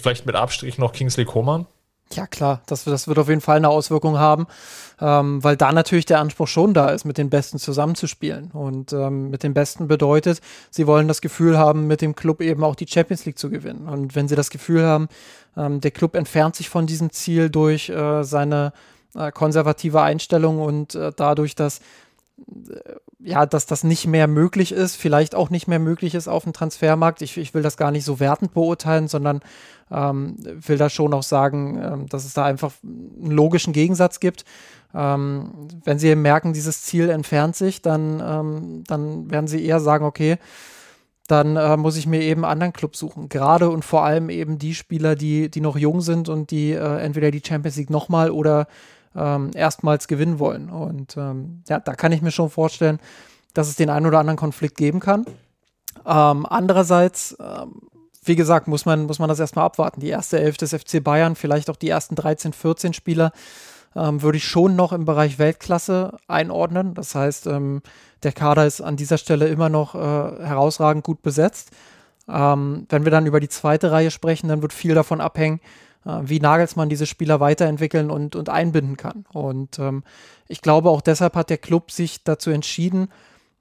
[0.00, 1.66] vielleicht mit Abstrich noch Kingsley Coman?
[2.12, 4.46] Ja, klar, das, das wird auf jeden Fall eine Auswirkung haben,
[5.00, 8.50] ähm, weil da natürlich der Anspruch schon da ist, mit den Besten zusammenzuspielen.
[8.52, 10.40] Und ähm, mit den Besten bedeutet,
[10.70, 13.88] sie wollen das Gefühl haben, mit dem Club eben auch die Champions League zu gewinnen.
[13.88, 15.08] Und wenn sie das Gefühl haben,
[15.56, 18.72] ähm, der Club entfernt sich von diesem Ziel durch äh, seine
[19.16, 21.80] äh, konservative Einstellung und äh, dadurch, dass
[23.18, 26.52] ja, dass das nicht mehr möglich ist, vielleicht auch nicht mehr möglich ist auf dem
[26.52, 27.22] Transfermarkt.
[27.22, 29.40] Ich, ich will das gar nicht so wertend beurteilen, sondern
[29.90, 34.44] ähm, will da schon auch sagen, ähm, dass es da einfach einen logischen Gegensatz gibt.
[34.94, 40.04] Ähm, wenn sie merken, dieses Ziel entfernt sich, dann, ähm, dann werden sie eher sagen,
[40.04, 40.38] okay,
[41.26, 43.28] dann äh, muss ich mir eben einen anderen Club suchen.
[43.28, 46.98] Gerade und vor allem eben die Spieler, die, die noch jung sind und die äh,
[46.98, 48.66] entweder die Champions League nochmal oder
[49.16, 50.70] ähm, erstmals gewinnen wollen.
[50.70, 52.98] Und ähm, ja, da kann ich mir schon vorstellen,
[53.52, 55.24] dass es den einen oder anderen Konflikt geben kann.
[56.06, 57.82] Ähm, andererseits, ähm,
[58.24, 60.00] wie gesagt, muss man, muss man das erstmal abwarten.
[60.00, 63.32] Die erste Elf des FC Bayern, vielleicht auch die ersten 13, 14 Spieler,
[63.96, 66.94] ähm, würde ich schon noch im Bereich Weltklasse einordnen.
[66.94, 67.82] Das heißt, ähm,
[68.22, 71.70] der Kader ist an dieser Stelle immer noch äh, herausragend gut besetzt.
[72.26, 75.60] Wenn wir dann über die zweite Reihe sprechen, dann wird viel davon abhängen,
[76.04, 79.24] wie Nagelsmann diese Spieler weiterentwickeln und, und einbinden kann.
[79.32, 80.02] Und ähm,
[80.48, 83.08] ich glaube, auch deshalb hat der Club sich dazu entschieden,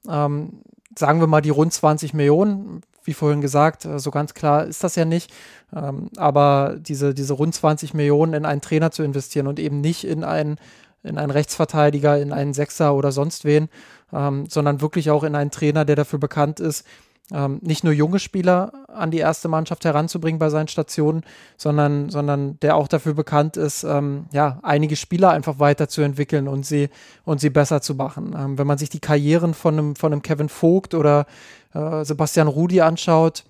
[0.10, 0.62] ähm,
[0.98, 4.84] sagen wir mal die rund 20 Millionen, wie vorhin gesagt, äh, so ganz klar ist
[4.84, 5.32] das ja nicht,
[5.74, 10.04] ähm, aber diese, diese rund 20 Millionen in einen Trainer zu investieren und eben nicht
[10.04, 10.58] in einen,
[11.04, 13.70] in einen Rechtsverteidiger, in einen Sechser oder sonst wen,
[14.12, 16.86] ähm, sondern wirklich auch in einen Trainer, der dafür bekannt ist,
[17.34, 21.24] ähm, nicht nur junge Spieler an die erste Mannschaft heranzubringen bei seinen Stationen,
[21.58, 26.90] sondern, sondern der auch dafür bekannt ist, ähm, ja, einige Spieler einfach weiterzuentwickeln und sie,
[27.26, 28.36] und sie besser zu machen.
[28.38, 31.26] Ähm, wenn man sich die Karrieren von einem, von einem Kevin Vogt oder
[31.74, 33.44] äh, Sebastian Rudi anschaut,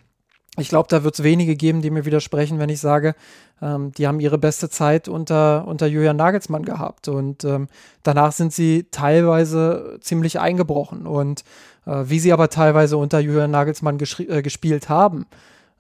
[0.58, 3.16] ich glaube, da wird es wenige geben, die mir widersprechen, wenn ich sage,
[3.60, 7.08] ähm, die haben ihre beste Zeit unter, unter Julian Nagelsmann gehabt.
[7.08, 7.68] Und ähm,
[8.04, 11.08] danach sind sie teilweise ziemlich eingebrochen.
[11.08, 11.44] Und
[11.86, 15.26] wie sie aber teilweise unter Julian Nagelsmann äh, gespielt haben,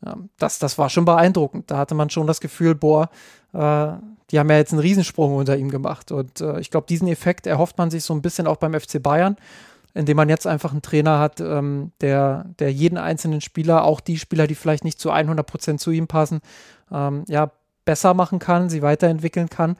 [0.05, 1.71] äh, das, das war schon beeindruckend.
[1.71, 3.09] Da hatte man schon das Gefühl, boah,
[3.53, 3.93] äh,
[4.31, 6.11] die haben ja jetzt einen Riesensprung unter ihm gemacht.
[6.11, 9.01] Und äh, ich glaube, diesen Effekt erhofft man sich so ein bisschen auch beim FC
[9.01, 9.35] Bayern,
[9.93, 14.17] indem man jetzt einfach einen Trainer hat, ähm, der, der jeden einzelnen Spieler, auch die
[14.17, 16.41] Spieler, die vielleicht nicht zu 100 Prozent zu ihm passen,
[16.91, 17.51] ähm, ja,
[17.85, 19.75] besser machen kann, sie weiterentwickeln kann äh,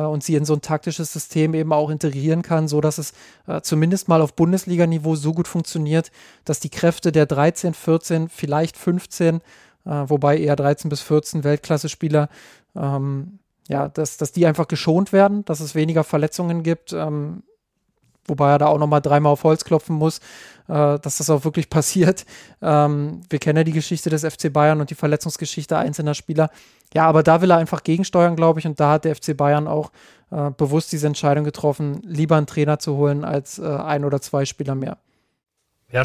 [0.00, 3.12] und sie in so ein taktisches System eben auch integrieren kann, so dass es
[3.46, 6.10] äh, zumindest mal auf Bundesliga-Niveau so gut funktioniert,
[6.44, 9.40] dass die Kräfte der 13, 14, vielleicht 15, äh,
[9.84, 12.28] wobei eher 13 bis 14 Weltklasse-Spieler,
[12.74, 13.38] ähm,
[13.68, 16.92] ja, dass, dass die einfach geschont werden, dass es weniger Verletzungen gibt.
[16.92, 17.42] Ähm,
[18.28, 20.18] wobei er da auch nochmal dreimal auf Holz klopfen muss,
[20.68, 22.24] äh, dass das auch wirklich passiert.
[22.62, 26.50] Ähm, wir kennen ja die Geschichte des FC Bayern und die Verletzungsgeschichte einzelner Spieler.
[26.94, 29.66] Ja, aber da will er einfach gegensteuern, glaube ich, und da hat der FC Bayern
[29.68, 29.90] auch
[30.30, 34.44] äh, bewusst diese Entscheidung getroffen, lieber einen Trainer zu holen als äh, ein oder zwei
[34.44, 34.98] Spieler mehr.
[35.92, 36.02] Ja,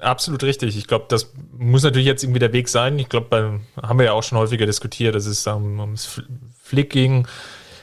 [0.00, 0.76] absolut richtig.
[0.76, 2.98] Ich glaube, das muss natürlich jetzt irgendwie der Weg sein.
[2.98, 6.20] Ich glaube, haben wir ja auch schon häufiger diskutiert, dass es um, ums
[6.62, 7.28] Flick ging,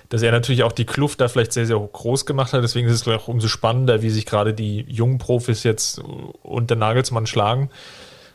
[0.10, 2.64] dass er natürlich auch die Kluft da vielleicht sehr, sehr groß gemacht hat.
[2.64, 6.02] Deswegen ist es auch umso spannender, wie sich gerade die jungen Profis jetzt
[6.42, 7.70] unter Nagelsmann schlagen.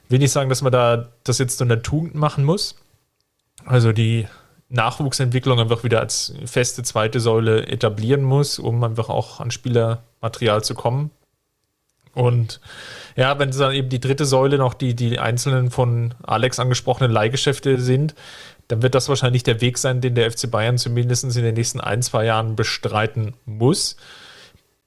[0.09, 2.77] Will nicht sagen, dass man da das jetzt so eine Tugend machen muss.
[3.66, 4.29] Also die
[4.68, 10.75] Nachwuchsentwicklung einfach wieder als feste zweite Säule etablieren muss, um einfach auch an Spielermaterial zu
[10.75, 11.11] kommen.
[12.12, 12.61] Und
[13.16, 17.11] ja, wenn es dann eben die dritte Säule noch die, die einzelnen von Alex angesprochenen
[17.11, 18.14] Leihgeschäfte sind,
[18.69, 21.81] dann wird das wahrscheinlich der Weg sein, den der FC Bayern zumindest in den nächsten
[21.81, 23.97] ein, zwei Jahren bestreiten muss,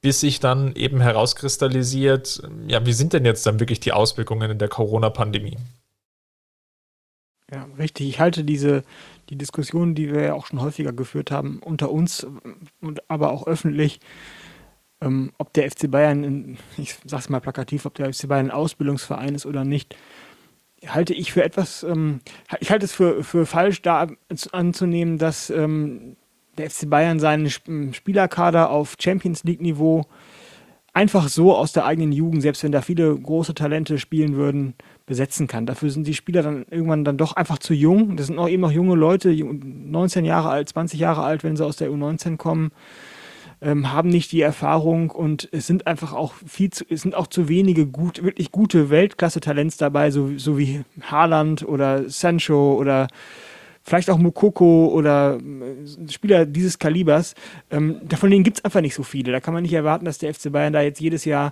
[0.02, 4.58] bis sich dann eben herauskristallisiert, ja, wie sind denn jetzt dann wirklich die Auswirkungen in
[4.60, 5.58] der Corona-Pandemie?
[7.52, 8.10] Ja, richtig.
[8.10, 8.84] Ich halte diese
[9.30, 12.26] die Diskussion, die wir ja auch schon häufiger geführt haben, unter uns
[12.82, 14.00] und aber auch öffentlich,
[15.02, 18.52] ähm, ob der FC Bayern, in, ich sag's mal plakativ, ob der FC Bayern ein
[18.52, 19.96] Ausbildungsverein ist oder nicht,
[20.94, 22.20] halte ich für etwas, ähm,
[22.60, 24.08] ich halte es für, für falsch, da
[24.52, 26.16] anzunehmen, dass ähm,
[26.58, 30.06] der FC Bayern seinen Spielerkader auf Champions League-Niveau
[30.94, 34.74] einfach so aus der eigenen Jugend, selbst wenn da viele große Talente spielen würden,
[35.06, 35.68] besetzen kann.
[35.68, 38.18] Dafür sind die Spieler dann irgendwann dann doch einfach zu jung.
[38.18, 41.64] Das sind auch eben noch junge Leute, 19 Jahre alt, 20 Jahre alt, wenn sie
[41.64, 42.72] aus der U19 kommen
[43.62, 47.28] ähm, haben nicht die Erfahrung und es sind einfach auch viel zu, es sind auch
[47.28, 53.08] zu wenige gut, wirklich gute Weltklasse-Talents dabei, so, so wie Haaland oder Sancho oder
[53.84, 57.34] vielleicht auch Mukoko oder äh, Spieler dieses Kalibers.
[57.72, 59.32] Ähm, von denen gibt es einfach nicht so viele.
[59.32, 61.52] Da kann man nicht erwarten, dass der FC Bayern da jetzt jedes Jahr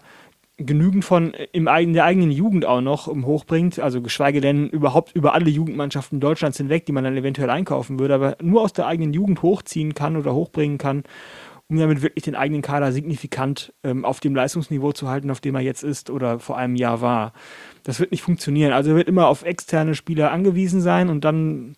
[0.57, 4.69] genügend von äh, im in der eigenen Jugend auch noch um, hochbringt, also geschweige denn
[4.69, 8.73] überhaupt über alle Jugendmannschaften Deutschlands hinweg, die man dann eventuell einkaufen würde, aber nur aus
[8.73, 11.03] der eigenen Jugend hochziehen kann oder hochbringen kann
[11.67, 15.55] um damit wirklich den eigenen Kader signifikant ähm, auf dem Leistungsniveau zu halten, auf dem
[15.55, 17.33] er jetzt ist oder vor einem Jahr war.
[17.83, 18.71] Das wird nicht funktionieren.
[18.71, 21.75] Also er wird immer auf externe Spieler angewiesen sein und dann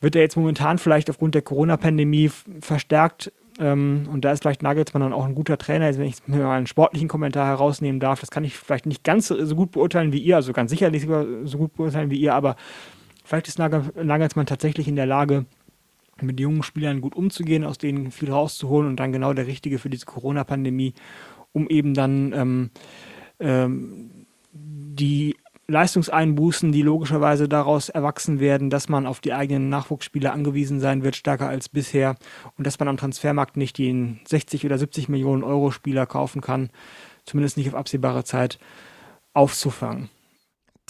[0.00, 5.02] wird er jetzt momentan vielleicht aufgrund der Corona-Pandemie verstärkt ähm, und da ist vielleicht Nagelsmann
[5.02, 8.20] dann auch ein guter Trainer, also wenn ich mir mal einen sportlichen Kommentar herausnehmen darf,
[8.20, 11.06] das kann ich vielleicht nicht ganz so gut beurteilen wie ihr, also ganz sicherlich
[11.44, 12.56] so gut beurteilen wie ihr, aber
[13.24, 15.44] vielleicht ist Nagelsmann tatsächlich in der Lage,
[16.22, 19.90] mit jungen Spielern gut umzugehen, aus denen viel rauszuholen und dann genau der Richtige für
[19.90, 20.94] diese Corona-Pandemie,
[21.52, 22.70] um eben dann ähm,
[23.40, 25.36] ähm, die
[25.70, 31.14] Leistungseinbußen, die logischerweise daraus erwachsen werden, dass man auf die eigenen Nachwuchsspieler angewiesen sein wird,
[31.14, 32.16] stärker als bisher
[32.56, 36.70] und dass man am Transfermarkt nicht den 60 oder 70 Millionen Euro Spieler kaufen kann,
[37.24, 38.58] zumindest nicht auf absehbare Zeit,
[39.34, 40.08] aufzufangen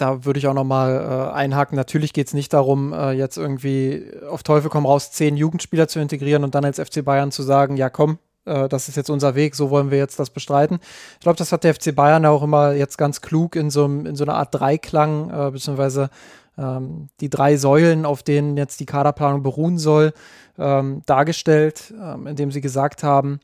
[0.01, 1.77] da würde ich auch nochmal äh, einhaken.
[1.77, 6.01] Natürlich geht es nicht darum, äh, jetzt irgendwie auf Teufel komm raus zehn Jugendspieler zu
[6.01, 9.35] integrieren und dann als FC Bayern zu sagen, ja komm, äh, das ist jetzt unser
[9.35, 10.79] Weg, so wollen wir jetzt das bestreiten.
[11.15, 14.17] Ich glaube, das hat der FC Bayern auch immer jetzt ganz klug in so, in
[14.17, 16.11] so einer Art Dreiklang, äh, beziehungsweise
[16.57, 20.13] ähm, die drei Säulen, auf denen jetzt die Kaderplanung beruhen soll,
[20.59, 23.41] ähm, dargestellt, ähm, indem sie gesagt haben,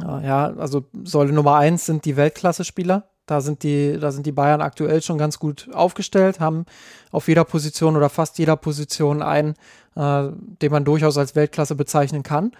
[0.00, 4.32] äh, ja, also Säule Nummer eins sind die Weltklasse-Spieler, da sind die, da sind die
[4.32, 6.66] Bayern aktuell schon ganz gut aufgestellt, haben
[7.10, 9.54] auf jeder Position oder fast jeder Position einen,
[9.96, 10.28] äh,
[10.62, 12.52] den man durchaus als Weltklasse bezeichnen kann.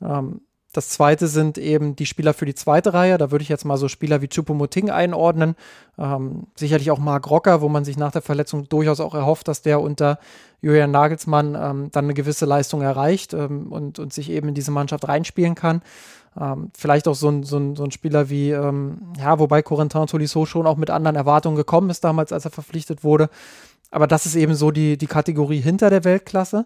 [0.00, 0.42] Ähm,
[0.72, 3.18] das zweite sind eben die Spieler für die zweite Reihe.
[3.18, 5.54] Da würde ich jetzt mal so Spieler wie Chupomoting einordnen.
[5.98, 9.60] Ähm, sicherlich auch Marc Rocker, wo man sich nach der Verletzung durchaus auch erhofft, dass
[9.60, 10.18] der unter
[10.62, 14.70] Julian Nagelsmann ähm, dann eine gewisse Leistung erreicht ähm, und, und sich eben in diese
[14.70, 15.82] Mannschaft reinspielen kann.
[16.40, 20.06] Ähm, vielleicht auch so ein, so ein, so ein Spieler wie, ähm, ja, wobei Corentin
[20.06, 23.28] Tolisso schon auch mit anderen Erwartungen gekommen ist damals, als er verpflichtet wurde.
[23.90, 26.64] Aber das ist eben so die, die Kategorie hinter der Weltklasse.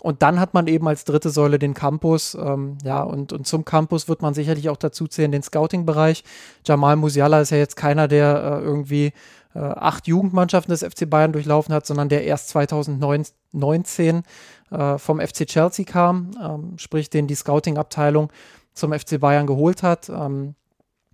[0.00, 2.34] Und dann hat man eben als dritte Säule den Campus.
[2.34, 6.24] Ähm, ja, und, und zum Campus wird man sicherlich auch dazu zählen, den Scouting-Bereich.
[6.66, 9.12] Jamal Musiala ist ja jetzt keiner, der äh, irgendwie
[9.54, 14.22] äh, acht Jugendmannschaften des FC Bayern durchlaufen hat, sondern der erst 2019
[14.70, 18.32] äh, vom FC Chelsea kam, ähm, sprich den die Scouting-Abteilung
[18.74, 20.08] zum FC Bayern geholt hat.
[20.08, 20.54] Ähm,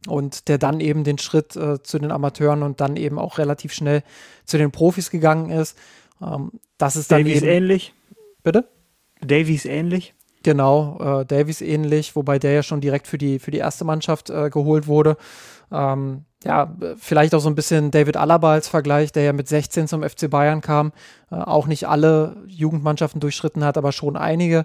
[0.07, 3.73] und der dann eben den Schritt äh, zu den Amateuren und dann eben auch relativ
[3.73, 4.03] schnell
[4.45, 5.77] zu den Profis gegangen ist.
[6.23, 7.95] Ähm, das ist dann Davies eben, ähnlich.
[8.43, 8.69] Bitte?
[9.21, 10.15] Davies ähnlich.
[10.45, 14.31] Genau, äh, Davies ähnlich, wobei der ja schon direkt für die, für die erste Mannschaft
[14.31, 15.17] äh, geholt wurde.
[15.73, 19.89] Ähm, ja, vielleicht auch so ein bisschen David Alaba als Vergleich, der ja mit 16
[19.89, 20.93] zum FC Bayern kam,
[21.33, 24.65] äh, auch nicht alle Jugendmannschaften durchschritten hat, aber schon einige.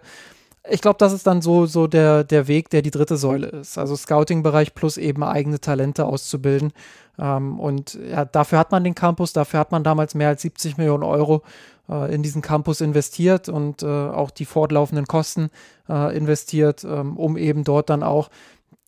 [0.69, 3.77] Ich glaube, das ist dann so, so der, der Weg, der die dritte Säule ist.
[3.77, 6.71] Also Scouting-Bereich plus eben eigene Talente auszubilden.
[7.19, 10.77] Ähm, und ja, dafür hat man den Campus, dafür hat man damals mehr als 70
[10.77, 11.43] Millionen Euro
[11.89, 15.49] äh, in diesen Campus investiert und äh, auch die fortlaufenden Kosten
[15.89, 18.29] äh, investiert, ähm, um eben dort dann auch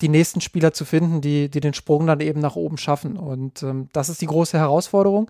[0.01, 3.17] die nächsten Spieler zu finden, die, die den Sprung dann eben nach oben schaffen.
[3.17, 5.29] Und ähm, das ist die große Herausforderung.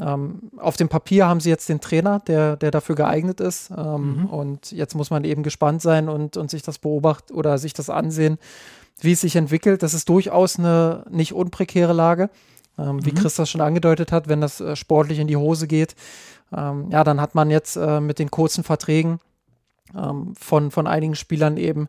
[0.00, 3.70] Ähm, auf dem Papier haben sie jetzt den Trainer, der, der dafür geeignet ist.
[3.70, 4.26] Ähm, mhm.
[4.26, 7.90] Und jetzt muss man eben gespannt sein und, und sich das beobachten oder sich das
[7.90, 8.38] ansehen,
[9.00, 9.82] wie es sich entwickelt.
[9.82, 12.30] Das ist durchaus eine nicht unprekäre Lage.
[12.76, 13.06] Ähm, mhm.
[13.06, 15.94] Wie Chris das schon angedeutet hat, wenn das äh, sportlich in die Hose geht,
[16.52, 19.20] ähm, ja, dann hat man jetzt äh, mit den kurzen Verträgen
[19.96, 21.88] ähm, von, von einigen Spielern eben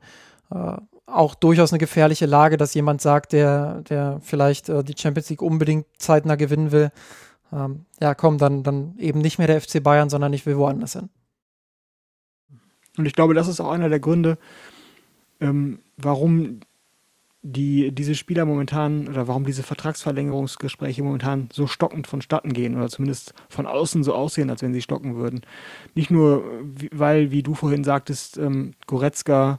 [0.51, 0.77] äh,
[1.07, 5.41] auch durchaus eine gefährliche Lage, dass jemand sagt, der, der vielleicht äh, die Champions League
[5.41, 6.91] unbedingt zeitnah gewinnen will,
[7.51, 10.93] ähm, ja komm, dann, dann eben nicht mehr der FC Bayern, sondern ich will woanders
[10.93, 11.09] hin.
[12.97, 14.37] Und ich glaube, das ist auch einer der Gründe,
[15.41, 16.61] ähm, warum
[17.47, 23.33] die, diese Spieler momentan oder warum diese Vertragsverlängerungsgespräche momentan so stockend vonstatten gehen oder zumindest
[23.49, 25.41] von außen so aussehen, als wenn sie stocken würden.
[25.93, 26.43] Nicht nur,
[26.91, 29.57] weil, wie du vorhin sagtest, ähm, Goretzka,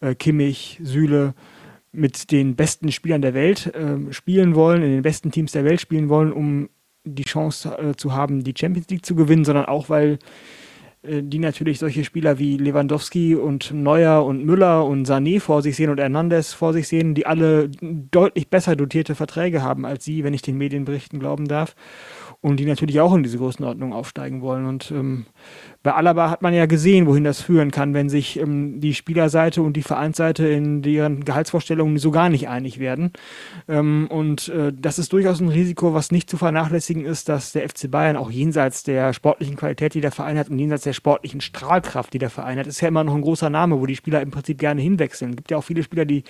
[0.00, 1.34] äh, Kimmich, Süle
[1.92, 5.80] mit den besten Spielern der Welt äh, spielen wollen, in den besten Teams der Welt
[5.80, 6.70] spielen wollen, um
[7.04, 10.18] die Chance äh, zu haben, die Champions League zu gewinnen, sondern auch, weil
[11.02, 15.76] äh, die natürlich solche Spieler wie Lewandowski und Neuer und Müller und Sané vor sich
[15.76, 20.24] sehen und Hernandez vor sich sehen, die alle deutlich besser dotierte Verträge haben als sie,
[20.24, 21.74] wenn ich den Medienberichten glauben darf
[22.42, 24.66] und die natürlich auch in diese Größenordnung aufsteigen wollen.
[24.66, 25.26] Und ähm,
[25.82, 29.62] bei Alaba hat man ja gesehen, wohin das führen kann, wenn sich ähm, die Spielerseite
[29.62, 33.12] und die Vereinsseite in deren Gehaltsvorstellungen so gar nicht einig werden.
[33.66, 37.66] Ähm, und äh, das ist durchaus ein Risiko, was nicht zu vernachlässigen ist, dass der
[37.66, 41.40] FC Bayern auch jenseits der sportlichen Qualität, die der Verein hat, und jenseits der sportlichen
[41.40, 44.20] Strahlkraft, die der Verein hat, ist ja immer noch ein großer Name, wo die Spieler
[44.20, 45.30] im Prinzip gerne hinwechseln.
[45.30, 46.24] Es gibt ja auch viele Spieler, die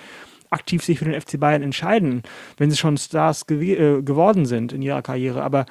[0.49, 2.23] aktiv sich für den FC Bayern entscheiden,
[2.55, 5.43] wenn sie schon Stars gew äh, geworden sind in ihrer Karriere.
[5.43, 5.65] Aber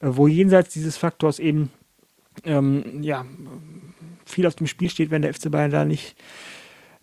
[0.00, 1.70] äh, wo jenseits dieses Faktors eben
[2.44, 3.24] ähm, ja,
[4.24, 6.16] viel auf dem Spiel steht, wenn der FC Bayern da nicht,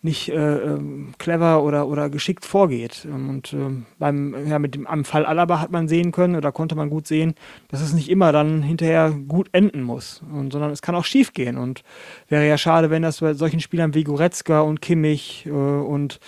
[0.00, 3.06] nicht äh, ähm, clever oder, oder geschickt vorgeht.
[3.08, 6.52] Ähm, und ähm, beim, ja, mit dem, am Fall Alaba hat man sehen können oder
[6.52, 7.34] konnte man gut sehen,
[7.68, 11.32] dass es nicht immer dann hinterher gut enden muss, und, sondern es kann auch schief
[11.32, 11.58] gehen.
[11.58, 11.82] Und
[12.28, 16.20] wäre ja schade, wenn das bei solchen Spielern wie Goretzka und Kimmich äh, und,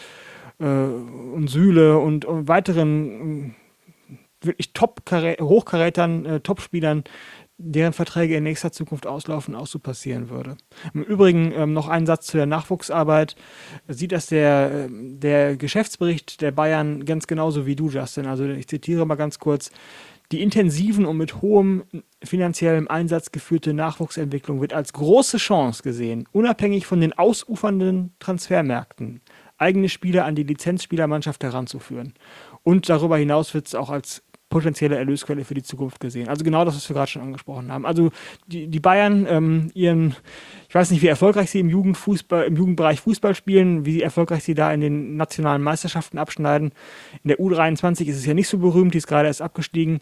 [0.59, 3.55] äh, und Süle und, und weiteren
[4.43, 7.05] wirklich top Hochkarätern, äh, Topspielern,
[7.63, 10.57] deren Verträge in nächster Zukunft auslaufen, auch so passieren würde.
[10.95, 13.37] Im Übrigen ähm, noch ein Satz zu der Nachwuchsarbeit.
[13.87, 18.27] Sieht das der, ähm, der Geschäftsbericht der Bayern ganz genauso wie du, Justin.
[18.27, 19.71] Also ich zitiere mal ganz kurz.
[20.33, 21.83] Die intensiven und mit hohem
[22.23, 29.23] finanziellem Einsatz geführte Nachwuchsentwicklung wird als große Chance gesehen, unabhängig von den ausufernden Transfermärkten,
[29.59, 32.15] eigene Spieler an die Lizenzspielermannschaft heranzuführen.
[32.63, 36.29] Und darüber hinaus wird es auch als potenzielle Erlösquelle für die Zukunft gesehen.
[36.29, 37.87] Also genau das, was wir gerade schon angesprochen haben.
[37.87, 38.11] Also
[38.49, 40.17] die, die Bayern, ähm, ihren,
[40.69, 44.55] ich weiß nicht, wie erfolgreich sie im Jugendfußball, im Jugendbereich Fußball spielen, wie erfolgreich sie
[44.55, 46.73] da in den nationalen Meisterschaften abschneiden.
[47.23, 50.01] In der U23 ist es ja nicht so berühmt, die ist gerade erst abgestiegen.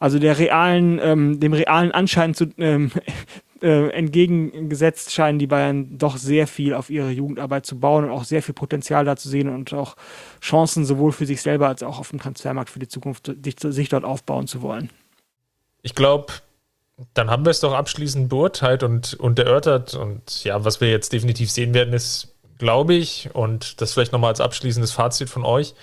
[0.00, 2.90] Also der realen, ähm, dem realen Anschein zu, ähm,
[3.62, 8.24] äh, entgegengesetzt scheinen die Bayern doch sehr viel auf ihre Jugendarbeit zu bauen und auch
[8.24, 9.96] sehr viel Potenzial da zu sehen und auch
[10.40, 14.04] Chancen sowohl für sich selber als auch auf dem Transfermarkt für die Zukunft sich dort
[14.04, 14.90] aufbauen zu wollen.
[15.82, 16.32] Ich glaube,
[17.12, 19.94] dann haben wir es doch abschließend beurteilt und, und erörtert.
[19.94, 24.30] Und ja, was wir jetzt definitiv sehen werden, ist, glaube ich, und das vielleicht nochmal
[24.30, 25.74] als abschließendes Fazit von euch,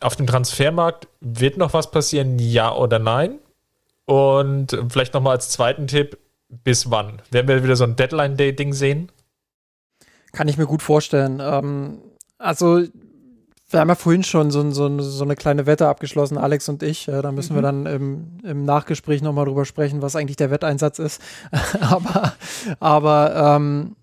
[0.00, 3.38] auf dem Transfermarkt wird noch was passieren, ja oder nein?
[4.06, 6.16] Und vielleicht nochmal als zweiten Tipp,
[6.48, 7.22] bis wann?
[7.30, 9.10] Werden wir wieder so ein Deadline-Day-Ding sehen?
[10.32, 11.40] Kann ich mir gut vorstellen.
[11.40, 11.98] Ähm,
[12.38, 12.82] also,
[13.70, 17.08] wir haben ja vorhin schon so, so, so, eine kleine Wette abgeschlossen, Alex und ich.
[17.08, 17.58] Äh, da müssen mhm.
[17.58, 21.20] wir dann im, im Nachgespräch nochmal drüber sprechen, was eigentlich der Wetteinsatz ist.
[21.80, 22.34] aber
[22.80, 23.96] aber ähm,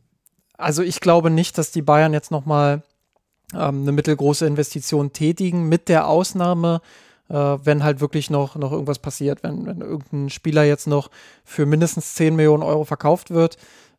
[0.58, 2.84] also ich glaube nicht, dass die Bayern jetzt nochmal
[3.54, 9.00] ähm, eine mittelgroße Investition tätigen, mit der Ausnahme, äh, wenn halt wirklich noch, noch irgendwas
[9.00, 11.10] passiert, wenn, wenn irgendein Spieler jetzt noch
[11.44, 13.58] für mindestens 10 Millionen Euro verkauft wird,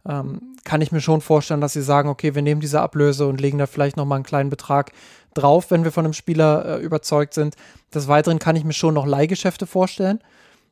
[0.08, 3.40] ähm, kann ich mir schon vorstellen, dass sie sagen, okay, wir nehmen diese Ablöse und
[3.40, 4.92] legen da vielleicht nochmal einen kleinen Betrag
[5.34, 7.56] drauf, wenn wir von einem Spieler äh, überzeugt sind.
[7.94, 10.20] Des Weiteren kann ich mir schon noch Leihgeschäfte vorstellen.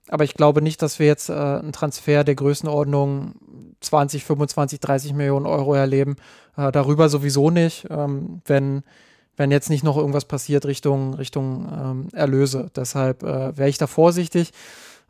[0.09, 3.35] Aber ich glaube nicht, dass wir jetzt äh, einen Transfer der Größenordnung
[3.81, 6.17] 20, 25, 30 Millionen Euro erleben.
[6.57, 8.83] Äh, darüber sowieso nicht, ähm, wenn,
[9.37, 12.71] wenn jetzt nicht noch irgendwas passiert Richtung, Richtung ähm, Erlöse.
[12.75, 14.53] Deshalb äh, wäre ich da vorsichtig.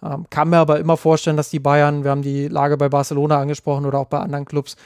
[0.03, 3.41] Ähm, kann mir aber immer vorstellen, dass die Bayern, wir haben die Lage bei Barcelona
[3.41, 4.77] angesprochen oder auch bei anderen Clubs,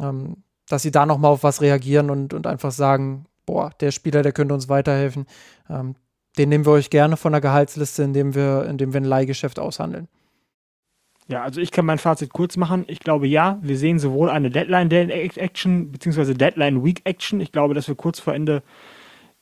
[0.00, 4.22] ähm, dass sie da nochmal auf was reagieren und, und einfach sagen, boah, der Spieler,
[4.22, 5.26] der könnte uns weiterhelfen.
[5.70, 5.94] Ähm,
[6.36, 10.08] den nehmen wir euch gerne von der Gehaltsliste, indem wir, indem wir ein Leihgeschäft aushandeln.
[11.28, 12.84] Ja, also ich kann mein Fazit kurz machen.
[12.86, 16.34] Ich glaube, ja, wir sehen sowohl eine Deadline-Action bzw.
[16.34, 17.40] Deadline-Week-Action.
[17.40, 18.62] Ich glaube, dass wir kurz vor Ende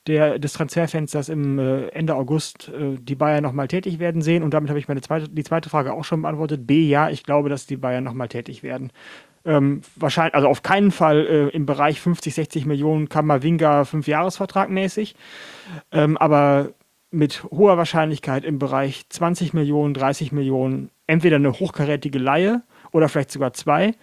[0.07, 4.43] der, des Transferfensters im äh, Ende August äh, die Bayern nochmal tätig werden sehen.
[4.43, 6.65] Und damit habe ich meine zweite, die zweite Frage auch schon beantwortet.
[6.65, 8.91] B, ja, ich glaube, dass die Bayern nochmal tätig werden.
[9.45, 15.15] Ähm, wahrscheinlich, also auf keinen Fall äh, im Bereich 50, 60 Millionen Kammerwinger Fünfjahresvertrag mäßig.
[15.91, 16.69] Ähm, aber
[17.15, 23.31] mit hoher Wahrscheinlichkeit im Bereich 20 Millionen, 30 Millionen entweder eine hochkarätige Laie oder vielleicht
[23.31, 23.93] sogar zwei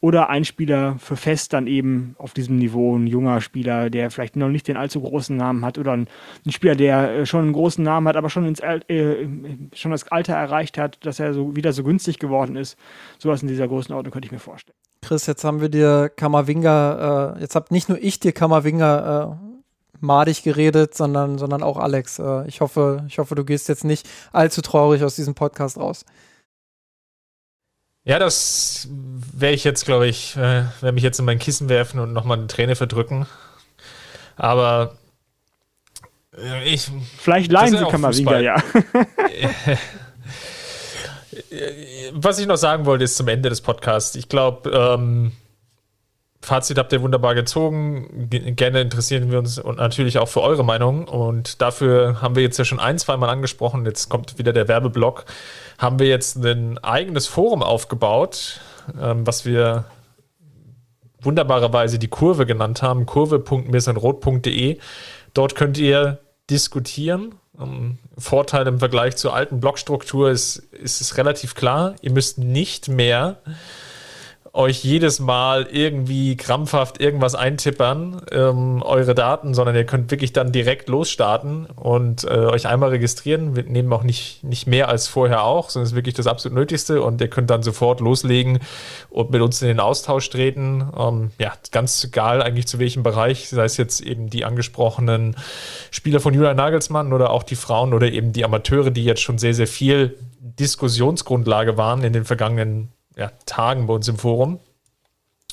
[0.00, 4.34] oder ein Spieler für fest dann eben auf diesem Niveau, ein junger Spieler, der vielleicht
[4.34, 6.08] noch nicht den allzu großen Namen hat oder ein,
[6.44, 9.28] ein Spieler, der äh, schon einen großen Namen hat, aber schon, ins, äh,
[9.72, 12.76] schon das Alter erreicht hat, dass er so wieder so günstig geworden ist.
[13.18, 14.76] Sowas in dieser Größenordnung könnte ich mir vorstellen.
[15.02, 19.51] Chris, jetzt haben wir dir Kammerwinger, äh, jetzt habt nicht nur ich dir Kammerwinger äh,
[20.02, 22.18] madig geredet, sondern, sondern auch Alex.
[22.18, 26.04] Äh, ich, hoffe, ich hoffe, du gehst jetzt nicht allzu traurig aus diesem Podcast raus.
[28.04, 32.00] Ja, das wäre ich jetzt, glaube ich, äh, werde mich jetzt in mein Kissen werfen
[32.00, 33.26] und nochmal eine Träne verdrücken.
[34.36, 34.96] Aber
[36.36, 36.90] äh, ich.
[37.18, 38.56] Vielleicht leihen sie Kammerwinger, ja.
[42.12, 44.16] Was ich noch sagen wollte, ist zum Ende des Podcasts.
[44.16, 45.32] Ich glaube, ähm,
[46.44, 48.28] Fazit habt ihr wunderbar gezogen.
[48.28, 51.06] Gerne interessieren wir uns und natürlich auch für eure Meinung.
[51.06, 53.86] Und dafür haben wir jetzt ja schon ein, zwei Mal angesprochen.
[53.86, 55.24] Jetzt kommt wieder der Werbeblock.
[55.78, 58.60] Haben wir jetzt ein eigenes Forum aufgebaut,
[59.00, 59.84] ähm, was wir
[61.20, 63.06] wunderbarerweise die Kurve genannt haben.
[63.06, 64.78] kurve.mirsanrot.de.
[65.34, 66.18] Dort könnt ihr
[66.50, 67.36] diskutieren.
[67.56, 71.94] Um, Vorteil im Vergleich zur alten Blockstruktur ist, ist es relativ klar.
[72.00, 73.38] Ihr müsst nicht mehr
[74.54, 80.52] euch jedes Mal irgendwie krampfhaft irgendwas eintippern, ähm, eure Daten, sondern ihr könnt wirklich dann
[80.52, 83.56] direkt losstarten und äh, euch einmal registrieren.
[83.56, 86.58] Wir nehmen auch nicht, nicht mehr als vorher auch, sondern es ist wirklich das absolut
[86.58, 88.58] Nötigste und ihr könnt dann sofort loslegen
[89.08, 90.86] und mit uns in den Austausch treten.
[90.98, 95.34] Ähm, ja, ganz egal eigentlich zu welchem Bereich, sei es jetzt eben die angesprochenen
[95.90, 99.38] Spieler von Julian Nagelsmann oder auch die Frauen oder eben die Amateure, die jetzt schon
[99.38, 104.60] sehr, sehr viel Diskussionsgrundlage waren in den vergangenen ja, Tagen bei uns im Forum.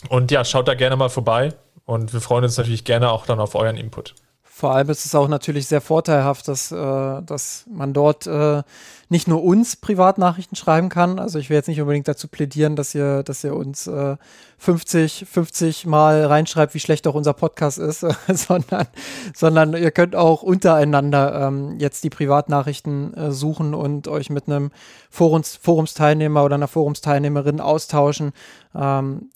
[0.10, 1.54] Und ja, schaut da gerne mal vorbei
[1.86, 4.16] und wir freuen uns natürlich gerne auch dann auf euren Input.
[4.60, 6.76] Vor allem ist es auch natürlich sehr vorteilhaft, dass, äh,
[7.22, 8.62] dass man dort äh,
[9.08, 11.18] nicht nur uns Privatnachrichten schreiben kann.
[11.18, 14.18] Also ich will jetzt nicht unbedingt dazu plädieren, dass ihr, dass ihr uns äh,
[14.58, 18.88] 50, 50 Mal reinschreibt, wie schlecht auch unser Podcast ist, sondern,
[19.34, 24.72] sondern ihr könnt auch untereinander ähm, jetzt die Privatnachrichten äh, suchen und euch mit einem
[25.10, 28.34] Forums, Forumsteilnehmer oder einer Forumsteilnehmerin austauschen.
[28.76, 29.30] Ähm,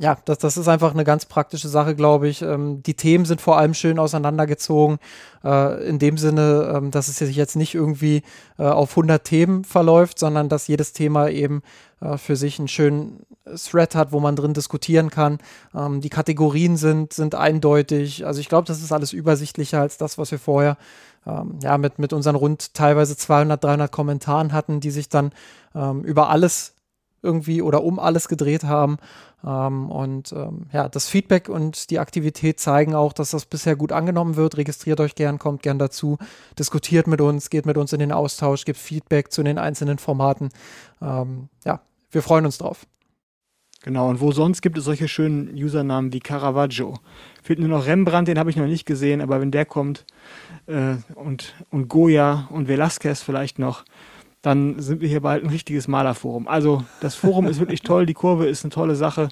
[0.00, 2.40] ja, das, das ist einfach eine ganz praktische Sache, glaube ich.
[2.40, 4.98] Ähm, die Themen sind vor allem schön auseinandergezogen.
[5.44, 8.22] Äh, in dem Sinne, ähm, dass es sich jetzt nicht irgendwie
[8.58, 11.60] äh, auf 100 Themen verläuft, sondern dass jedes Thema eben
[12.00, 13.26] äh, für sich einen schönen
[13.56, 15.38] Thread hat, wo man drin diskutieren kann.
[15.74, 18.24] Ähm, die Kategorien sind, sind eindeutig.
[18.24, 20.78] Also ich glaube, das ist alles übersichtlicher als das, was wir vorher
[21.26, 25.32] ähm, ja, mit, mit unseren rund teilweise 200, 300 Kommentaren hatten, die sich dann
[25.74, 26.72] ähm, über alles
[27.22, 28.98] irgendwie oder um alles gedreht haben.
[29.44, 33.92] Ähm, und ähm, ja, das Feedback und die Aktivität zeigen auch, dass das bisher gut
[33.92, 34.56] angenommen wird.
[34.56, 36.18] Registriert euch gern, kommt gern dazu,
[36.58, 40.50] diskutiert mit uns, geht mit uns in den Austausch, gibt Feedback zu den einzelnen Formaten.
[41.00, 42.86] Ähm, ja, wir freuen uns drauf.
[43.82, 46.98] Genau, und wo sonst gibt es solche schönen Usernamen wie Caravaggio?
[47.42, 50.04] Fehlt nur noch Rembrandt, den habe ich noch nicht gesehen, aber wenn der kommt
[50.66, 53.84] äh, und, und Goya und Velasquez vielleicht noch,
[54.42, 56.48] dann sind wir hier bald ein richtiges Malerforum.
[56.48, 59.28] Also das Forum ist wirklich toll, die Kurve ist eine tolle Sache,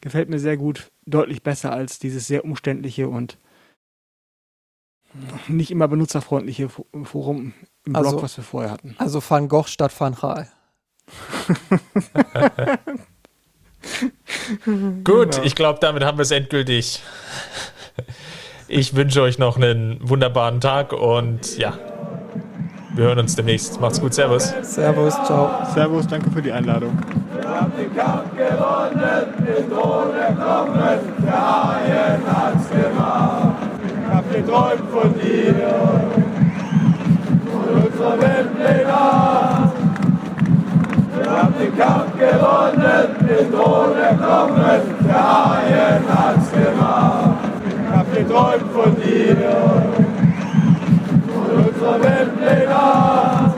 [0.00, 3.38] gefällt mir sehr gut, deutlich besser als dieses sehr umständliche und
[5.48, 7.52] nicht immer benutzerfreundliche Forum
[7.84, 8.94] im Blog, also, was wir vorher hatten.
[8.98, 10.48] Also Van Gogh statt Van Raal.
[15.04, 15.42] Gut, genau.
[15.42, 17.02] ich glaube, damit haben wir es endgültig.
[18.68, 21.76] Ich wünsche euch noch einen wunderbaren Tag und ja,
[22.94, 23.80] wir hören uns demnächst.
[23.80, 24.14] Macht's gut.
[24.14, 24.52] Servus.
[24.62, 25.14] Servus.
[25.24, 25.50] Ciao.
[25.74, 26.06] Servus.
[26.06, 26.98] Danke für die Einladung.
[27.40, 33.56] Wir haben den Kampf gewonnen, den Drohne kommen, der Haien hat's gemacht.
[33.86, 35.54] Ich hab geträumt von dir
[37.52, 38.84] und unserer Weltpläne.
[41.16, 47.38] Wir haben den Kampf gewonnen, den Drohne kommen, der Haien hat's gemacht.
[47.66, 50.09] Ich hab geträumt von dir
[51.80, 53.54] unsere Weltleger.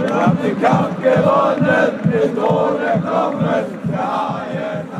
[0.00, 4.91] Wir haben den Kampf gewonnen, den Tod erkommen, der Haien.